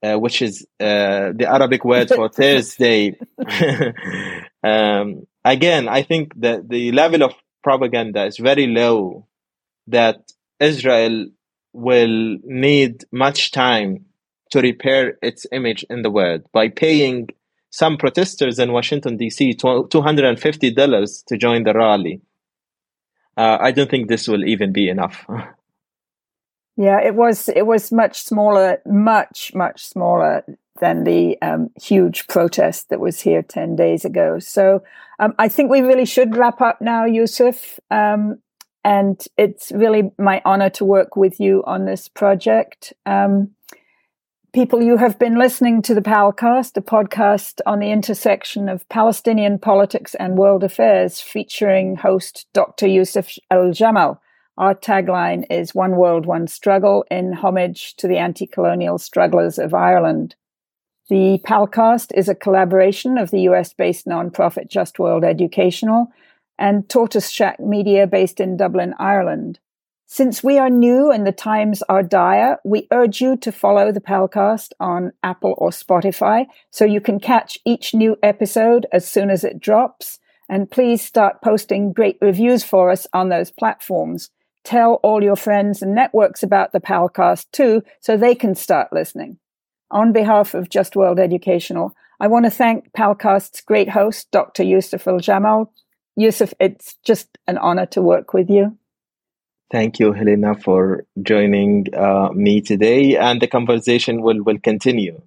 uh, 0.03 0.17
which 0.17 0.41
is 0.41 0.65
uh, 0.79 1.31
the 1.33 1.47
Arabic 1.47 1.83
word 1.83 2.09
for 2.09 2.29
Thursday. 2.41 3.17
um, 4.63 5.27
again, 5.43 5.87
I 5.87 6.03
think 6.03 6.39
that 6.41 6.69
the 6.69 6.91
level 6.91 7.23
of 7.23 7.33
propaganda 7.63 8.25
is 8.25 8.37
very 8.37 8.67
low 8.67 9.27
that 9.87 10.31
Israel 10.59 11.27
will 11.73 12.37
need 12.43 13.05
much 13.11 13.51
time 13.51 14.05
to 14.51 14.61
repair 14.61 15.17
its 15.21 15.45
image 15.51 15.83
in 15.89 16.01
the 16.01 16.11
world 16.11 16.43
by 16.51 16.67
paying 16.67 17.29
some 17.71 17.97
protesters 17.97 18.59
in 18.59 18.73
Washington, 18.73 19.15
D.C., 19.15 19.53
$250 19.55 21.25
to 21.25 21.37
join 21.37 21.63
the 21.63 21.73
rally. 21.73 22.21
Uh, 23.37 23.57
I 23.59 23.71
don't 23.71 23.89
think 23.89 24.07
this 24.07 24.27
will 24.27 24.45
even 24.45 24.71
be 24.71 24.89
enough. 24.89 25.25
yeah, 26.77 26.99
it 27.01 27.15
was 27.15 27.49
it 27.49 27.65
was 27.65 27.91
much 27.91 28.23
smaller, 28.23 28.81
much 28.85 29.53
much 29.53 29.85
smaller 29.85 30.43
than 30.79 31.03
the 31.03 31.39
um, 31.41 31.69
huge 31.81 32.27
protest 32.27 32.89
that 32.89 32.99
was 32.99 33.21
here 33.21 33.41
ten 33.41 33.75
days 33.75 34.05
ago. 34.05 34.39
So 34.39 34.83
um, 35.19 35.33
I 35.37 35.47
think 35.47 35.69
we 35.69 35.81
really 35.81 36.05
should 36.05 36.35
wrap 36.35 36.61
up 36.61 36.81
now, 36.81 37.05
Yousef. 37.05 37.79
Um, 37.89 38.39
and 38.83 39.23
it's 39.37 39.71
really 39.71 40.11
my 40.17 40.41
honor 40.43 40.69
to 40.71 40.85
work 40.85 41.15
with 41.15 41.39
you 41.39 41.63
on 41.67 41.85
this 41.85 42.07
project. 42.07 42.93
Um, 43.05 43.51
people, 44.53 44.81
you 44.81 44.97
have 44.97 45.17
been 45.17 45.39
listening 45.39 45.81
to 45.81 45.93
the 45.93 46.01
Palcast, 46.01 46.75
a 46.75 46.81
podcast 46.81 47.61
on 47.65 47.79
the 47.79 47.91
intersection 47.91 48.67
of 48.67 48.87
Palestinian 48.89 49.57
politics 49.57 50.13
and 50.15 50.37
world 50.37 50.63
affairs, 50.63 51.21
featuring 51.21 51.95
host 51.95 52.47
Dr. 52.53 52.87
Yusuf 52.87 53.37
Al 53.49 53.71
Jamal. 53.71 54.21
Our 54.57 54.75
tagline 54.75 55.45
is 55.49 55.73
One 55.73 55.95
World, 55.95 56.25
One 56.25 56.47
Struggle, 56.47 57.05
in 57.09 57.31
homage 57.31 57.95
to 57.95 58.07
the 58.07 58.17
anti 58.17 58.45
colonial 58.45 58.97
strugglers 58.97 59.57
of 59.57 59.73
Ireland. 59.73 60.35
The 61.09 61.39
Palcast 61.45 62.11
is 62.13 62.27
a 62.27 62.35
collaboration 62.35 63.17
of 63.17 63.31
the 63.31 63.41
US 63.41 63.73
based 63.73 64.05
nonprofit 64.05 64.69
Just 64.69 64.99
World 64.99 65.23
Educational 65.23 66.11
and 66.59 66.89
Tortoise 66.89 67.29
Shack 67.29 67.59
Media 67.59 68.05
based 68.05 68.41
in 68.41 68.57
Dublin, 68.57 68.93
Ireland. 68.99 69.59
Since 70.13 70.43
we 70.43 70.57
are 70.57 70.69
new 70.69 71.09
and 71.09 71.25
the 71.25 71.31
times 71.31 71.81
are 71.83 72.03
dire, 72.03 72.57
we 72.65 72.85
urge 72.91 73.21
you 73.21 73.37
to 73.37 73.49
follow 73.49 73.93
the 73.93 74.01
Palcast 74.01 74.73
on 74.77 75.13
Apple 75.23 75.55
or 75.57 75.69
Spotify 75.69 76.47
so 76.69 76.83
you 76.83 76.99
can 76.99 77.17
catch 77.17 77.57
each 77.63 77.93
new 77.93 78.17
episode 78.21 78.85
as 78.91 79.07
soon 79.07 79.29
as 79.29 79.45
it 79.45 79.61
drops. 79.61 80.19
And 80.49 80.69
please 80.69 81.01
start 81.01 81.41
posting 81.41 81.93
great 81.93 82.17
reviews 82.19 82.61
for 82.61 82.91
us 82.91 83.07
on 83.13 83.29
those 83.29 83.51
platforms. 83.51 84.31
Tell 84.65 84.95
all 84.95 85.23
your 85.23 85.37
friends 85.37 85.81
and 85.81 85.95
networks 85.95 86.43
about 86.43 86.73
the 86.73 86.81
Palcast 86.81 87.45
too 87.53 87.81
so 88.01 88.17
they 88.17 88.35
can 88.35 88.53
start 88.53 88.91
listening. 88.91 89.37
On 89.91 90.11
behalf 90.11 90.53
of 90.53 90.69
Just 90.69 90.97
World 90.97 91.21
Educational, 91.21 91.95
I 92.19 92.27
want 92.27 92.43
to 92.43 92.51
thank 92.51 92.91
Palcast's 92.91 93.61
great 93.61 93.87
host, 93.87 94.29
Dr. 94.31 94.63
Yusuf 94.63 95.07
Al 95.07 95.19
Jamal, 95.19 95.71
Yousef, 96.19 96.53
it's 96.59 96.97
just 97.05 97.37
an 97.47 97.57
honor 97.57 97.85
to 97.85 98.01
work 98.01 98.33
with 98.33 98.49
you. 98.49 98.77
Thank 99.71 99.99
you, 99.99 100.11
Helena, 100.11 100.53
for 100.55 101.05
joining 101.21 101.87
uh, 101.95 102.29
me 102.33 102.59
today, 102.59 103.15
and 103.15 103.41
the 103.41 103.47
conversation 103.47 104.21
will, 104.21 104.43
will 104.43 104.59
continue. 104.59 105.21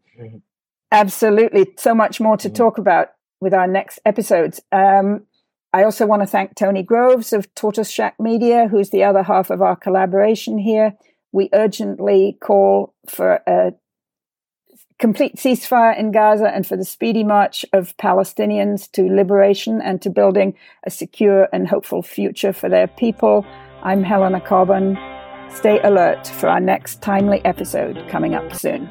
Absolutely. 0.92 1.72
So 1.78 1.94
much 1.94 2.20
more 2.20 2.36
to 2.36 2.48
mm-hmm. 2.48 2.54
talk 2.54 2.78
about 2.78 3.08
with 3.40 3.54
our 3.54 3.66
next 3.66 4.00
episodes. 4.04 4.60
Um, 4.70 5.26
I 5.72 5.82
also 5.82 6.06
want 6.06 6.22
to 6.22 6.26
thank 6.26 6.54
Tony 6.54 6.82
Groves 6.82 7.32
of 7.32 7.52
Tortoise 7.54 7.90
Shack 7.90 8.20
Media, 8.20 8.68
who's 8.68 8.90
the 8.90 9.02
other 9.02 9.22
half 9.22 9.50
of 9.50 9.62
our 9.62 9.76
collaboration 9.76 10.58
here. 10.58 10.94
We 11.32 11.48
urgently 11.52 12.36
call 12.38 12.94
for 13.08 13.40
a 13.46 13.72
complete 14.98 15.36
ceasefire 15.36 15.98
in 15.98 16.12
Gaza 16.12 16.48
and 16.48 16.66
for 16.66 16.76
the 16.76 16.84
speedy 16.84 17.24
march 17.24 17.64
of 17.72 17.96
Palestinians 17.96 18.90
to 18.92 19.02
liberation 19.02 19.80
and 19.82 20.00
to 20.02 20.10
building 20.10 20.54
a 20.86 20.90
secure 20.90 21.48
and 21.52 21.66
hopeful 21.66 22.02
future 22.02 22.52
for 22.52 22.68
their 22.68 22.86
people. 22.86 23.44
I'm 23.86 24.02
Helena 24.02 24.40
Cobban. 24.40 24.96
Stay 25.50 25.78
alert 25.82 26.26
for 26.26 26.48
our 26.48 26.58
next 26.58 27.02
timely 27.02 27.44
episode 27.44 28.08
coming 28.08 28.34
up 28.34 28.54
soon. 28.54 28.88